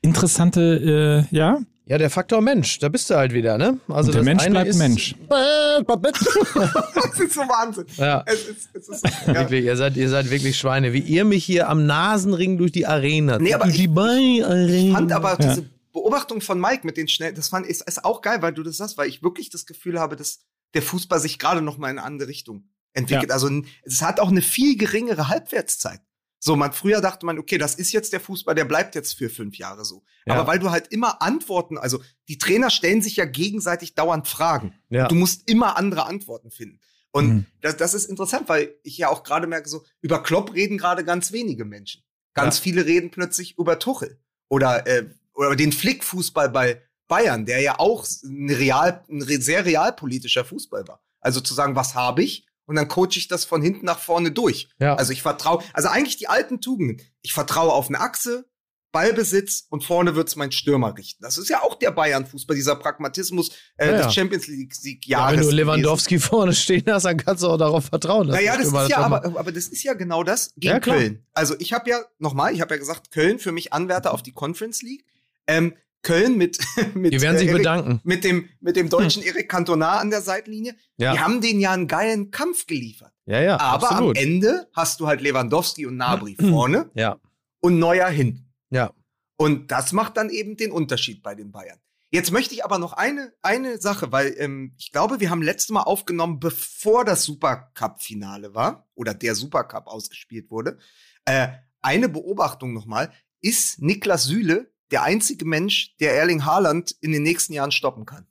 [0.00, 3.80] Interessante, äh, ja, ja, der Faktor Mensch, da bist du halt wieder, ne?
[3.88, 5.14] Also Und der Mensch bleibt ist, Mensch.
[5.28, 7.86] das ist so Wahnsinn.
[7.96, 8.22] Ja.
[8.26, 9.34] Es ist, es ist, ja.
[9.34, 12.86] Wirklich, ihr seid, ihr seid wirklich Schweine, wie ihr mich hier am Nasenring durch die
[12.86, 13.38] Arena.
[13.38, 15.36] Nee, aber durch die ich fand aber ja.
[15.36, 18.62] diese Beobachtung von Mike mit den schnell, das fand ist, ist auch geil, weil du
[18.62, 20.40] das sagst, weil ich wirklich das Gefühl habe, dass
[20.74, 23.30] der Fußball sich gerade noch mal in eine andere Richtung entwickelt.
[23.30, 23.34] Ja.
[23.34, 23.50] Also
[23.84, 26.00] es hat auch eine viel geringere Halbwertszeit.
[26.40, 29.28] So, man früher dachte man, okay, das ist jetzt der Fußball, der bleibt jetzt für
[29.28, 30.04] fünf Jahre so.
[30.24, 30.34] Ja.
[30.34, 34.74] Aber weil du halt immer Antworten, also die Trainer stellen sich ja gegenseitig dauernd Fragen.
[34.88, 35.08] Ja.
[35.08, 36.80] Du musst immer andere Antworten finden.
[37.10, 37.46] Und mhm.
[37.60, 41.04] das, das ist interessant, weil ich ja auch gerade merke, so über Klopp reden gerade
[41.04, 42.04] ganz wenige Menschen.
[42.34, 42.62] Ganz ja.
[42.62, 45.06] viele reden plötzlich über Tuchel oder äh,
[45.38, 51.00] oder den Flickfußball bei Bayern, der ja auch ein real, ein sehr realpolitischer Fußball war.
[51.20, 52.47] Also zu sagen, was habe ich?
[52.68, 54.68] Und dann coache ich das von hinten nach vorne durch.
[54.78, 54.94] Ja.
[54.94, 57.00] Also ich vertraue, also eigentlich die alten Tugenden.
[57.22, 58.48] Ich vertraue auf eine Achse,
[58.92, 61.22] Ballbesitz und vorne wird's mein Stürmer richten.
[61.22, 65.06] Das ist ja auch der Bayern-Fußball, dieser Pragmatismus äh, ja, des Champions League-Jahres.
[65.06, 66.28] Ja, wenn du Lewandowski gewesen.
[66.28, 68.28] vorne stehen hast, dann kannst du auch darauf vertrauen.
[68.28, 71.26] Naja, das ist ja, aber, aber das ist ja genau das gegen ja, Köln.
[71.32, 74.32] Also ich habe ja, nochmal, ich habe ja gesagt, Köln für mich Anwärter auf die
[74.32, 75.04] Conference League.
[75.46, 75.74] Ähm,
[76.08, 76.58] Köln mit,
[76.94, 78.00] mit, die werden sich äh, Eric, bedanken.
[78.02, 79.28] mit dem, mit dem deutschen hm.
[79.28, 80.74] Erik Cantona an der Seitlinie.
[80.96, 81.12] Ja.
[81.12, 83.12] Die haben denen ja einen geilen Kampf geliefert.
[83.26, 84.16] Ja, ja, Aber absolut.
[84.16, 87.18] am Ende hast du halt Lewandowski und Nabri vorne ja.
[87.60, 88.50] und Neuer hinten.
[88.70, 88.92] Ja.
[89.36, 91.78] Und das macht dann eben den Unterschied bei den Bayern.
[92.10, 95.68] Jetzt möchte ich aber noch eine, eine Sache, weil ähm, ich glaube, wir haben letztes
[95.68, 100.78] Mal aufgenommen, bevor das Supercup-Finale war oder der Supercup ausgespielt wurde.
[101.26, 101.48] Äh,
[101.82, 103.12] eine Beobachtung nochmal.
[103.42, 108.26] Ist Niklas Süle der einzige Mensch, der Erling Haaland in den nächsten Jahren stoppen kann.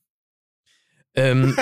[1.17, 1.57] Ähm.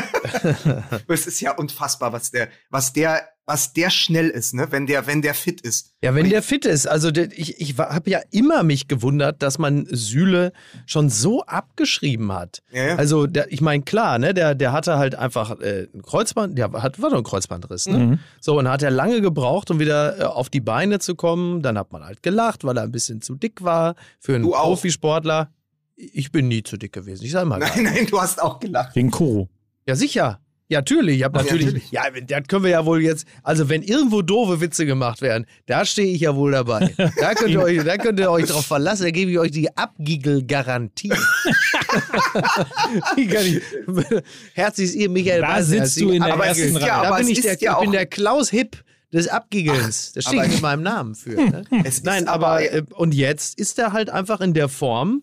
[1.08, 4.68] es ist ja unfassbar, was der, was der was der schnell ist, ne?
[4.72, 5.94] Wenn der, wenn der fit ist.
[6.02, 6.88] Ja, wenn der fit ist.
[6.88, 10.52] Also der, ich, ich habe ja immer mich gewundert, dass man Süle
[10.88, 12.64] schon so abgeschrieben hat.
[12.72, 12.96] Ja, ja.
[12.96, 14.34] Also der, ich meine klar, ne?
[14.34, 17.98] Der, der hatte halt einfach äh, ein Kreuzband, der hat war doch ein Kreuzbandriss, ne?
[17.98, 18.20] Mhm.
[18.42, 21.62] So und hat er lange gebraucht, um wieder äh, auf die Beine zu kommen.
[21.62, 24.52] Dann hat man halt gelacht, weil er ein bisschen zu dick war für einen du
[24.52, 25.52] Profisportler.
[25.96, 27.24] Ich bin nie zu dick gewesen.
[27.24, 27.60] Ich sag mal.
[27.76, 28.96] Nein, nein, du hast auch gelacht.
[28.96, 29.50] Wegen Koro.
[29.88, 30.40] Ja, sicher.
[30.68, 31.18] Ja, natürlich.
[31.18, 32.30] Ich hab natürlich, ja, natürlich.
[32.30, 33.28] Ja, das können wir ja wohl jetzt.
[33.44, 36.92] Also, wenn irgendwo doofe Witze gemacht werden, da stehe ich ja wohl dabei.
[37.20, 39.04] Da könnt ihr euch, da könnt ihr euch drauf verlassen.
[39.04, 41.14] Da gebe ich euch die Abgigel-Garantie.
[44.54, 45.42] Herzlich ihr, Michael.
[45.42, 46.88] Da sitzt du in der aber ersten Reihe.
[46.88, 48.84] Ja, da bin ich der, ja ich bin der Klaus Hipp
[49.14, 50.14] des Abgiggelns.
[50.14, 51.36] Das steht mit meinem Namen für.
[51.36, 51.64] Ne?
[52.04, 55.22] Nein, aber, aber äh, und jetzt ist er halt einfach in der Form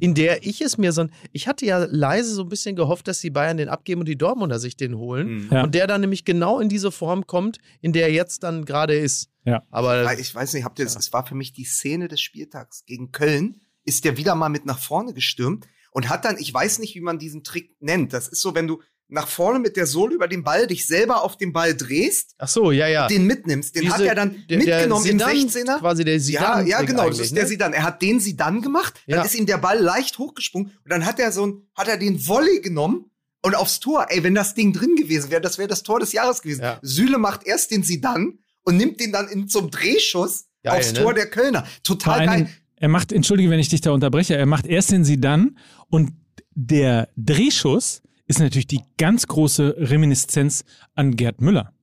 [0.00, 1.06] in der ich es mir so.
[1.32, 4.18] Ich hatte ja leise so ein bisschen gehofft, dass die Bayern den abgeben und die
[4.18, 5.44] Dortmunder sich den holen.
[5.44, 5.48] Mhm.
[5.50, 5.62] Ja.
[5.62, 8.94] Und der dann nämlich genau in diese Form kommt, in der er jetzt dann gerade
[8.94, 9.28] ist.
[9.44, 9.62] Ja.
[9.70, 10.96] Aber ich weiß nicht, habt ihr das?
[10.96, 13.60] Es war für mich die Szene des Spieltags gegen Köln.
[13.84, 17.00] Ist der wieder mal mit nach vorne gestürmt und hat dann, ich weiß nicht, wie
[17.00, 18.12] man diesen Trick nennt.
[18.12, 18.80] Das ist so, wenn du
[19.10, 22.34] nach vorne mit der Sohle über den Ball dich selber auf den Ball drehst.
[22.38, 23.08] Ach so, ja, ja.
[23.08, 23.74] Den mitnimmst.
[23.74, 25.78] Den Diese, hat er dann der, mitgenommen der Sidan, im 16er.
[25.78, 26.66] Quasi der Sidan.
[26.66, 27.08] Ja, ja, genau.
[27.08, 27.48] Das ist der ne?
[27.48, 27.72] Sidan.
[27.72, 28.94] Er hat den Sidan gemacht.
[29.06, 29.16] Ja.
[29.16, 30.68] Dann ist ihm der Ball leicht hochgesprungen.
[30.68, 33.10] Und dann hat er so ein, hat er den Volley genommen
[33.42, 34.06] und aufs Tor.
[34.10, 36.62] Ey, wenn das Ding drin gewesen wäre, das wäre das Tor des Jahres gewesen.
[36.62, 36.78] Ja.
[36.82, 41.02] Süle macht erst den Sidan und nimmt den dann in, zum Drehschuss geil, aufs ne?
[41.02, 41.66] Tor der Kölner.
[41.82, 42.50] Total geil.
[42.76, 45.58] Er macht, entschuldige, wenn ich dich da unterbreche, er macht erst den Sidan
[45.88, 46.12] und
[46.54, 50.64] der Drehschuss ist natürlich die ganz große Reminiszenz
[50.94, 51.74] an Gerd Müller.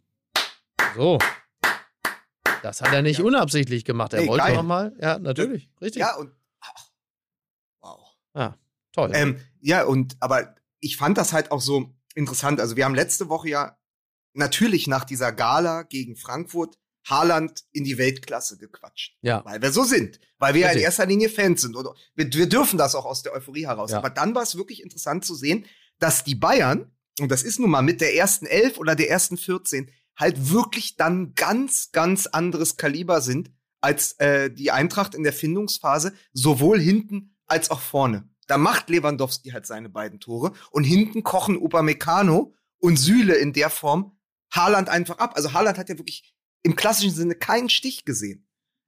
[0.95, 1.19] So.
[2.63, 3.25] Das hat er nicht ja.
[3.25, 4.13] unabsichtlich gemacht.
[4.13, 4.95] Er hey, wollte nochmal.
[5.01, 5.69] Ja, natürlich.
[5.81, 5.99] Richtig.
[5.99, 6.31] Ja, und.
[6.61, 6.85] Ach,
[7.81, 7.99] wow.
[8.33, 8.57] Ja,
[8.93, 9.11] toll.
[9.13, 12.61] Ähm, ja, und aber ich fand das halt auch so interessant.
[12.61, 13.77] Also, wir haben letzte Woche ja
[14.33, 16.77] natürlich nach dieser Gala gegen Frankfurt
[17.09, 19.17] Haaland in die Weltklasse gequatscht.
[19.21, 19.43] Ja.
[19.43, 20.21] Weil wir so sind.
[20.39, 21.75] Weil wir ja in erster Linie Fans sind.
[21.75, 23.91] Oder wir, wir dürfen das auch aus der Euphorie heraus.
[23.91, 23.97] Ja.
[23.97, 25.65] Aber dann war es wirklich interessant zu sehen,
[25.99, 29.37] dass die Bayern, und das ist nun mal mit der ersten Elf oder der ersten
[29.37, 35.33] 14, halt wirklich dann ganz, ganz anderes Kaliber sind als äh, die Eintracht in der
[35.33, 38.27] Findungsphase, sowohl hinten als auch vorne.
[38.47, 43.69] Da macht Lewandowski halt seine beiden Tore und hinten kochen Upamecano und Süle in der
[43.69, 44.17] Form
[44.51, 45.33] Haaland einfach ab.
[45.35, 46.33] Also Haaland hat ja wirklich
[46.63, 48.46] im klassischen Sinne keinen Stich gesehen.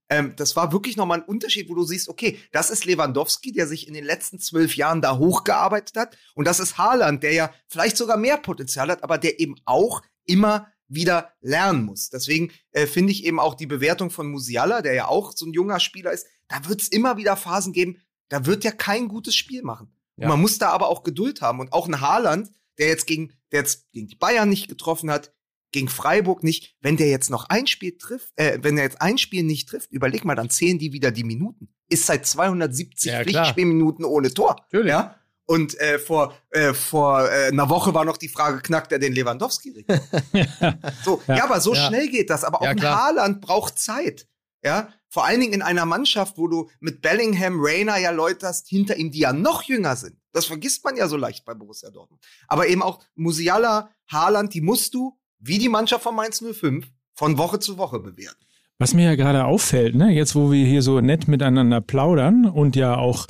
[0.10, 3.68] Ähm, das war wirklich nochmal ein Unterschied, wo du siehst, okay, das ist Lewandowski, der
[3.68, 6.18] sich in den letzten zwölf Jahren da hochgearbeitet hat.
[6.34, 10.02] Und das ist Haaland, der ja vielleicht sogar mehr Potenzial hat, aber der eben auch
[10.26, 12.10] immer wieder lernen muss.
[12.10, 15.54] Deswegen äh, finde ich eben auch die Bewertung von Musiala, der ja auch so ein
[15.54, 19.36] junger Spieler ist, da wird es immer wieder Phasen geben, da wird er kein gutes
[19.36, 19.94] Spiel machen.
[20.18, 20.28] Ja.
[20.28, 21.60] man muss da aber auch Geduld haben.
[21.60, 25.32] Und auch ein Haaland, der jetzt gegen, der jetzt gegen die Bayern nicht getroffen hat,
[25.72, 29.18] gegen Freiburg nicht, wenn der jetzt noch ein Spiel trifft, äh, wenn er jetzt ein
[29.18, 31.70] Spiel nicht trifft, überleg mal, dann zählen die wieder die Minuten.
[31.90, 34.56] Ist seit 270 ja, Pflichtspielminuten ohne Tor.
[34.72, 34.90] Natürlich.
[34.90, 35.16] Ja?
[35.46, 39.14] Und äh, vor, äh, vor äh, einer Woche war noch die Frage, knackt er den
[39.14, 39.84] Lewandowski?
[41.04, 41.88] so, ja, ja, aber so ja.
[41.88, 42.44] schnell geht das.
[42.44, 44.28] Aber auch ja, ein Haaland braucht Zeit.
[44.64, 48.68] Ja, vor allen Dingen in einer Mannschaft, wo du mit Bellingham, Rayner ja Leute hast
[48.68, 50.18] hinter ihm, die ja noch jünger sind.
[50.34, 52.24] Das vergisst man ja so leicht bei Borussia Dortmund.
[52.48, 57.38] Aber eben auch Musiala, Haaland, die musst du, wie die Mannschaft von Mainz 05, von
[57.38, 58.38] Woche zu Woche bewerten.
[58.78, 62.76] Was mir ja gerade auffällt, ne, jetzt wo wir hier so nett miteinander plaudern und
[62.76, 63.28] ja auch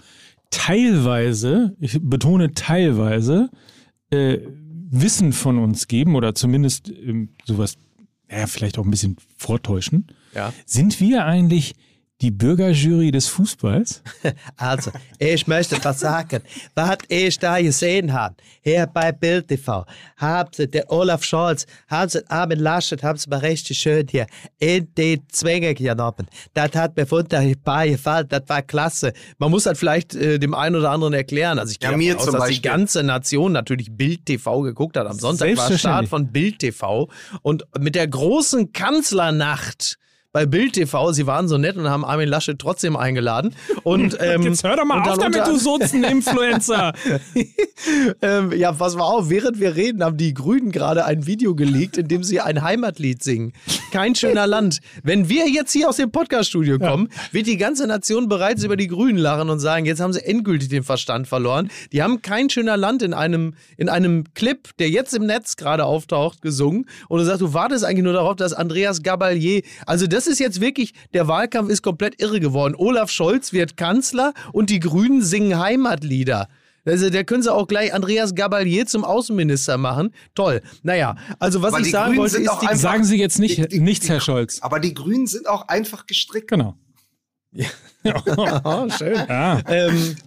[0.52, 3.50] teilweise, ich betone teilweise,
[4.12, 4.40] äh,
[4.92, 7.78] Wissen von uns geben oder zumindest äh, sowas,
[8.28, 10.08] naja, vielleicht auch ein bisschen vortäuschen.
[10.34, 10.54] Ja.
[10.66, 11.76] Sind wir eigentlich
[12.22, 14.02] die Bürgerjury des Fußballs?
[14.58, 16.42] Also, ich möchte was sagen.
[16.76, 19.86] Was ich da gesehen habe, hier bei Bild TV,
[20.18, 24.28] haben sie der Olaf Scholz, haben sie Armin Laschet, haben sie mal richtig schön hier
[24.60, 26.28] in die Zwänge genommen.
[26.54, 29.14] Das hat mir wunderbar gefallen, das war klasse.
[29.38, 31.58] Man muss halt vielleicht äh, dem einen oder anderen erklären.
[31.58, 32.56] Also ich gehe ja, mir aus, dass Beispiel.
[32.56, 35.08] die ganze Nation natürlich Bild TV geguckt hat.
[35.08, 37.10] Am Sonntag war Start von Bild TV
[37.42, 39.98] und mit der großen Kanzlernacht
[40.32, 41.12] bei Bild TV.
[41.12, 43.56] Sie waren so nett und haben Armin Laschet trotzdem eingeladen.
[43.84, 46.94] Und, ähm, Jetzt hör doch mal auf damit, du Sozen-Influencer.
[48.22, 51.98] ähm, ja, pass mal auf, während wir reden, haben die Grünen gerade ein Video gelegt,
[51.98, 53.54] in dem sie ein Heimatlied singen.
[53.92, 54.80] Kein schöner Land.
[55.02, 57.22] Wenn wir jetzt hier aus dem Podcaststudio kommen, ja.
[57.32, 60.70] wird die ganze Nation bereits über die Grünen lachen und sagen, jetzt haben sie endgültig
[60.70, 61.72] den Verstand verloren.
[61.92, 65.86] Die haben kein schöner Land in einem, in einem Clip, der jetzt im Netz gerade
[65.86, 66.88] auftaucht, gesungen.
[67.08, 70.40] Und du sagst, du wartest eigentlich nur darauf, dass Andreas Gabalier, also das das ist
[70.40, 72.76] jetzt wirklich, der Wahlkampf ist komplett irre geworden.
[72.78, 76.50] Olaf Scholz wird Kanzler und die Grünen singen Heimatlieder.
[76.84, 80.14] Also, der können sie auch gleich Andreas Gabalier zum Außenminister machen.
[80.36, 80.62] Toll.
[80.84, 83.68] Naja, also was aber ich sagen Grünen wollte, ist, die, sagen Sie jetzt nicht, die,
[83.70, 84.60] die, nichts, Herr Scholz.
[84.62, 86.50] Aber die Grünen sind auch einfach gestrickt.
[86.50, 86.76] Genau.
[87.54, 87.70] Ja.
[88.66, 89.16] oh, schön.
[89.16, 89.62] Ja.
[89.68, 90.18] Ähm,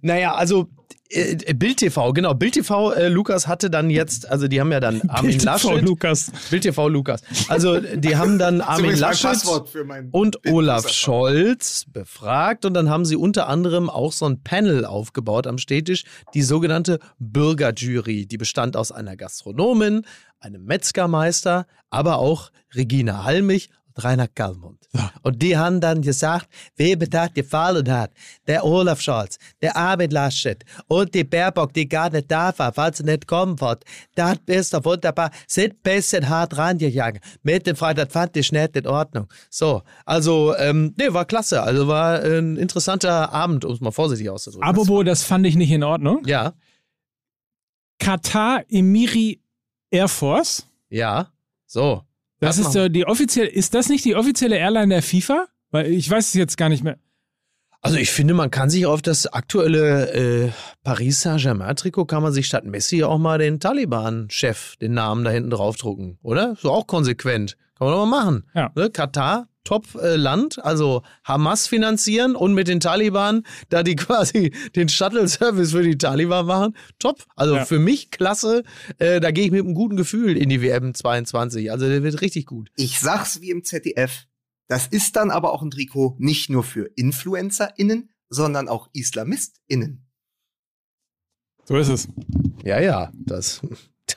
[0.00, 0.68] naja, also
[1.10, 2.34] äh, Bild TV, genau.
[2.34, 5.70] Bild TV, äh, Lukas hatte dann jetzt, also die haben ja dann Armin Bild Laschet.
[5.70, 6.32] TV Lukas.
[6.50, 7.22] Bild TV Lukas.
[7.48, 9.36] Also die haben dann Armin Laschet
[10.12, 14.84] und Bild Olaf Scholz befragt und dann haben sie unter anderem auch so ein Panel
[14.84, 16.04] aufgebaut am Städtisch,
[16.34, 18.26] die sogenannte Bürgerjury.
[18.26, 20.02] Die bestand aus einer Gastronomin,
[20.38, 23.70] einem Metzgermeister, aber auch Regina Halmich
[24.00, 24.88] Rainer Kallmund.
[24.92, 25.12] Ja.
[25.22, 28.10] Und die haben dann gesagt, wem das gefallen hat,
[28.48, 32.92] der Olaf Scholz, der Armin Laschet und die Baerbock, die gar nicht da war, weil
[32.92, 33.84] sie nicht kommen wird,
[34.16, 37.20] das ist doch wunderbar, sind ein bisschen hart rangegangen.
[37.42, 39.26] Mit dem Freitag das fand ich nicht in Ordnung.
[39.50, 41.62] So, also, ähm, nee, war klasse.
[41.62, 44.66] Also war ein interessanter Abend, um es mal vorsichtig auszudrücken.
[44.66, 46.22] Apropos, das fand ich nicht in Ordnung.
[46.26, 46.54] Ja.
[47.98, 49.40] Katar Emiri
[49.90, 50.66] Air Force.
[50.88, 51.28] Ja,
[51.66, 52.02] so.
[52.40, 55.46] Das ist äh, die offizielle, ist das nicht die offizielle Airline der FIFA?
[55.70, 56.98] Weil ich weiß es jetzt gar nicht mehr.
[57.82, 60.50] Also ich finde, man kann sich auf das aktuelle äh,
[60.84, 65.50] Paris Saint-Germain-Trikot kann man sich statt Messi auch mal den Taliban-Chef, den Namen da hinten
[65.50, 66.56] draufdrucken, oder?
[66.60, 67.56] So auch konsequent.
[67.78, 68.44] Kann man doch mal machen.
[68.54, 68.70] Ja.
[68.74, 68.90] Ne?
[68.90, 75.82] Katar, Top-Land, also Hamas finanzieren und mit den Taliban da die quasi den Shuttle-Service für
[75.82, 76.76] die Taliban machen.
[76.98, 77.24] Top.
[77.36, 77.64] Also ja.
[77.64, 78.62] für mich klasse.
[78.98, 81.70] Äh, da gehe ich mit einem guten Gefühl in die WM 22.
[81.70, 82.70] Also der wird richtig gut.
[82.76, 84.26] Ich sag's wie im ZDF.
[84.68, 90.06] Das ist dann aber auch ein Trikot nicht nur für InfluencerInnen, sondern auch IslamistInnen.
[91.64, 92.08] So ist es.
[92.64, 93.60] Ja, ja, das.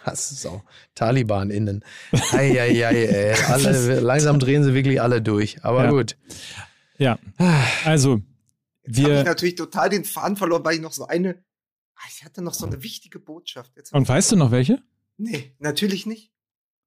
[0.05, 0.63] Das ist auch
[0.95, 1.83] Taliban-Innen.
[2.31, 5.63] Eieiei, alle, langsam drehen sie wirklich alle durch.
[5.63, 5.89] Aber ja.
[5.91, 6.17] gut.
[6.97, 7.19] Ja.
[7.85, 8.21] Also,
[8.85, 9.05] Jetzt wir.
[9.05, 11.43] habe ich natürlich total den Faden verloren, weil ich noch so eine.
[11.95, 13.71] Ah, ich hatte noch so eine wichtige Botschaft.
[13.91, 14.81] Und weißt du noch welche?
[15.17, 16.31] Nee, natürlich nicht.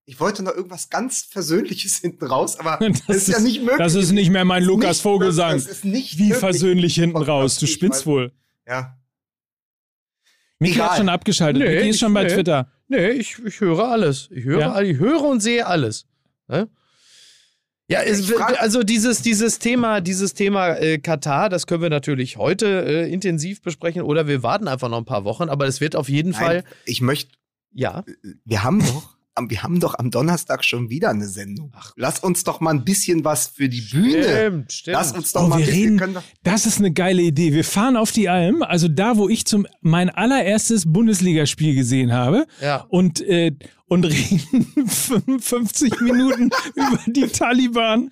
[0.04, 3.78] Ich wollte noch irgendwas ganz Versöhnliches hinten raus, aber das, das ist, ja nicht möglich.
[3.78, 5.54] Das ist nicht mehr mein Lukas Vogelsang.
[5.54, 7.58] Das ist nicht Wie versöhnlich hinten raus?
[7.58, 8.32] Du spinnst wohl.
[8.66, 8.98] Ja.
[10.58, 11.62] Miki hat schon abgeschaltet.
[11.62, 12.34] Miki ist schon bei nee.
[12.34, 12.70] Twitter.
[12.88, 14.28] Nee, ich, ich höre alles.
[14.30, 14.80] Ich höre, ja.
[14.80, 16.06] ich höre und sehe alles.
[16.48, 16.68] Ne?
[17.88, 22.84] Ja, es, also dieses, dieses Thema, dieses Thema äh, Katar, das können wir natürlich heute
[22.84, 26.08] äh, intensiv besprechen oder wir warten einfach noch ein paar Wochen, aber es wird auf
[26.08, 26.64] jeden Nein, Fall.
[26.84, 27.32] Ich möchte.
[27.72, 28.04] Ja.
[28.44, 29.15] Wir haben doch
[29.48, 31.72] wir haben doch am Donnerstag schon wieder eine Sendung.
[31.76, 34.22] Ach, Lass uns doch mal ein bisschen was für die Bühne.
[34.24, 34.94] Stimmt, stimmt.
[34.94, 37.52] Lass uns doch Oh, mal wir reden, doch- das ist eine geile Idee.
[37.52, 42.46] Wir fahren auf die Alm, also da, wo ich zum mein allererstes Bundesligaspiel gesehen habe.
[42.62, 42.86] Ja.
[42.88, 43.52] Und, äh,
[43.88, 48.10] und reden 55 Minuten über die Taliban.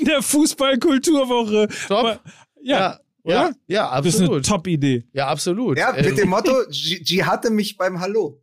[0.00, 1.68] In der Fußballkulturwoche.
[1.88, 2.20] Top.
[2.62, 3.34] Ja, Ja, oder?
[3.34, 4.46] ja, ja, Das ist eine absolut.
[4.46, 5.04] Top-Idee.
[5.12, 5.78] Ja, absolut.
[5.78, 8.40] Ja, mit dem Motto, G, G hatte mich beim Hallo.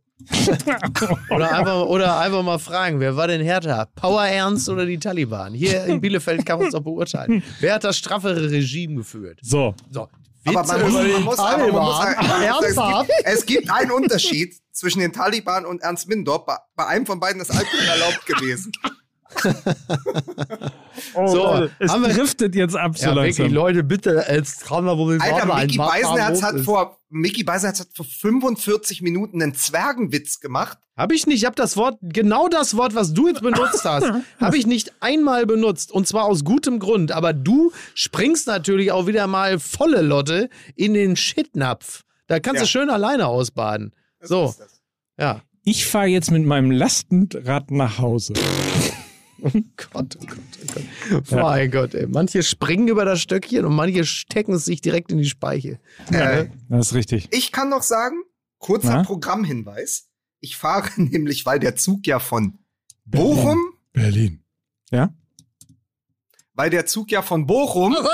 [1.30, 3.88] Oder einfach, oder einfach mal fragen, wer war denn härter?
[3.94, 5.54] Power Ernst oder die Taliban?
[5.54, 7.42] Hier in Bielefeld kann man es doch beurteilen.
[7.60, 9.38] Wer hat das straffere Regime geführt?
[9.42, 9.74] So.
[9.90, 10.08] So.
[10.46, 13.08] Aber man muss, man muss, aber man muss sagen, es, Ernsthaft?
[13.08, 16.44] gibt, es gibt einen Unterschied zwischen den Taliban und Ernst Mindorf.
[16.44, 18.72] Bei, bei einem von beiden ist Alkohol erlaubt gewesen.
[21.14, 23.44] Oh, So, Leute, es haben wir- driftet jetzt ab so Ja, langsam.
[23.46, 29.02] wirklich, Leute, bitte als Transvarisator Alter, Mickey Beisenherz hat vor, Mickey Beisenherz hat vor 45
[29.02, 30.78] Minuten einen Zwergenwitz gemacht.
[30.96, 31.38] Habe ich nicht.
[31.38, 34.06] Ich habe das Wort, genau das Wort, was du jetzt benutzt hast,
[34.40, 35.90] habe ich nicht einmal benutzt.
[35.92, 37.12] Und zwar aus gutem Grund.
[37.12, 42.02] Aber du springst natürlich auch wieder mal volle Lotte in den Shitnapf.
[42.28, 42.68] Da kannst du Ja.
[42.68, 43.92] schön alleine ausbaden.
[44.20, 44.80] So, das.
[45.18, 45.42] ja.
[45.66, 48.34] Ich fahre jetzt mit meinem Lastenrad nach Hause.
[49.92, 50.38] Gott, oh Gott,
[51.12, 51.30] oh Gott.
[51.32, 52.06] Mein Gott, ey.
[52.06, 55.78] Manche springen über das Stöckchen und manche stecken es sich direkt in die Speiche.
[56.10, 57.28] Äh, Das ist richtig.
[57.32, 58.16] ich kann noch sagen,
[58.58, 59.02] kurzer Na?
[59.02, 60.08] Programmhinweis.
[60.40, 62.58] Ich fahre nämlich, weil der Zug ja von
[63.04, 63.58] Bochum,
[63.92, 64.42] Berlin.
[64.90, 65.12] Ja?
[66.54, 67.96] weil der Zug ja von Bochum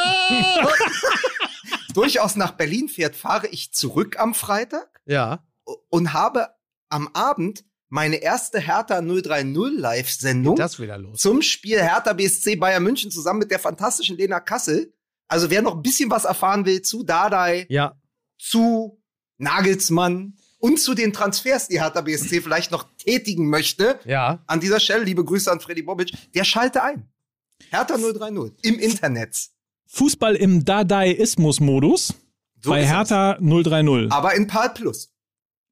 [1.95, 5.45] durchaus nach Berlin fährt, fahre ich zurück am Freitag Ja.
[5.91, 6.49] und habe
[6.89, 11.19] am Abend meine erste Hertha 030 Live-Sendung Das wieder los.
[11.21, 14.93] zum Spiel Hertha BSC Bayern München zusammen mit der fantastischen Lena Kassel.
[15.29, 17.95] Also wer noch ein bisschen was erfahren will zu Dardai, Ja.
[18.39, 19.01] zu
[19.39, 24.43] Nagelsmann und zu den Transfers, die Hertha BSC vielleicht noch tätigen möchte, Ja.
[24.47, 27.09] an dieser Stelle liebe Grüße an Freddy Bobic, der schalte ein.
[27.71, 29.37] Hertha 030 im Internet.
[29.87, 32.15] Fußball im Dadaismus-Modus
[32.63, 32.93] So bei ist es.
[32.93, 34.13] Hertha 030.
[34.13, 35.10] Aber in PAL Plus.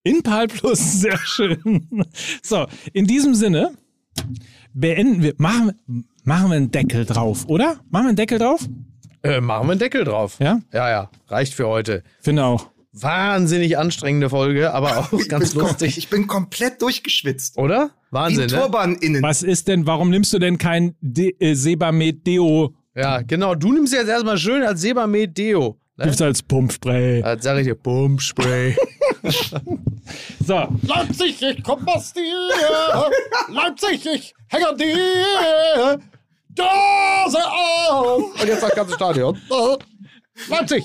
[0.08, 1.86] In PAL Plus, sehr schön.
[2.42, 3.72] So, in diesem Sinne
[4.72, 5.72] beenden wir, machen,
[6.24, 7.80] machen wir einen Deckel drauf, oder?
[7.90, 8.66] Machen wir einen Deckel drauf?
[9.22, 10.38] Äh, machen wir einen Deckel drauf.
[10.40, 10.60] Ja?
[10.72, 11.10] Ja, ja.
[11.26, 12.02] Reicht für heute.
[12.20, 12.70] Finde auch.
[12.92, 15.98] Wahnsinnig anstrengende Folge, aber auch Ich ganz lustig.
[15.98, 17.58] Ich bin komplett durchgeschwitzt.
[17.58, 17.90] Oder?
[18.10, 18.56] Wie Wahnsinn, ein ne?
[18.56, 19.22] Turban innen.
[19.22, 22.74] Was ist denn, warum nimmst du denn kein De äh, Sebamed Deo?
[22.96, 23.54] Ja, genau.
[23.54, 25.78] Du nimmst jetzt erstmal schön als Sebamed Deo.
[25.98, 26.04] Ne?
[26.04, 27.22] Gibt's als Pumpspray.
[27.24, 28.76] Als sag ich dir, Pumpspray.
[30.46, 32.32] So, Leipzig, ich komm aus dir.
[33.48, 36.00] Leipzig, ich hänge an dir.
[36.54, 38.40] Dose auf.
[38.40, 39.38] Und jetzt das ganze Stadion.
[40.48, 40.84] Leipzig.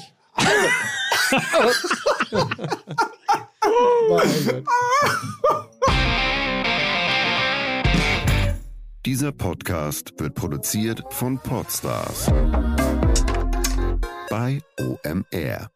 [9.06, 12.30] Dieser Podcast wird produziert von Podstars
[14.34, 15.70] bei OMR.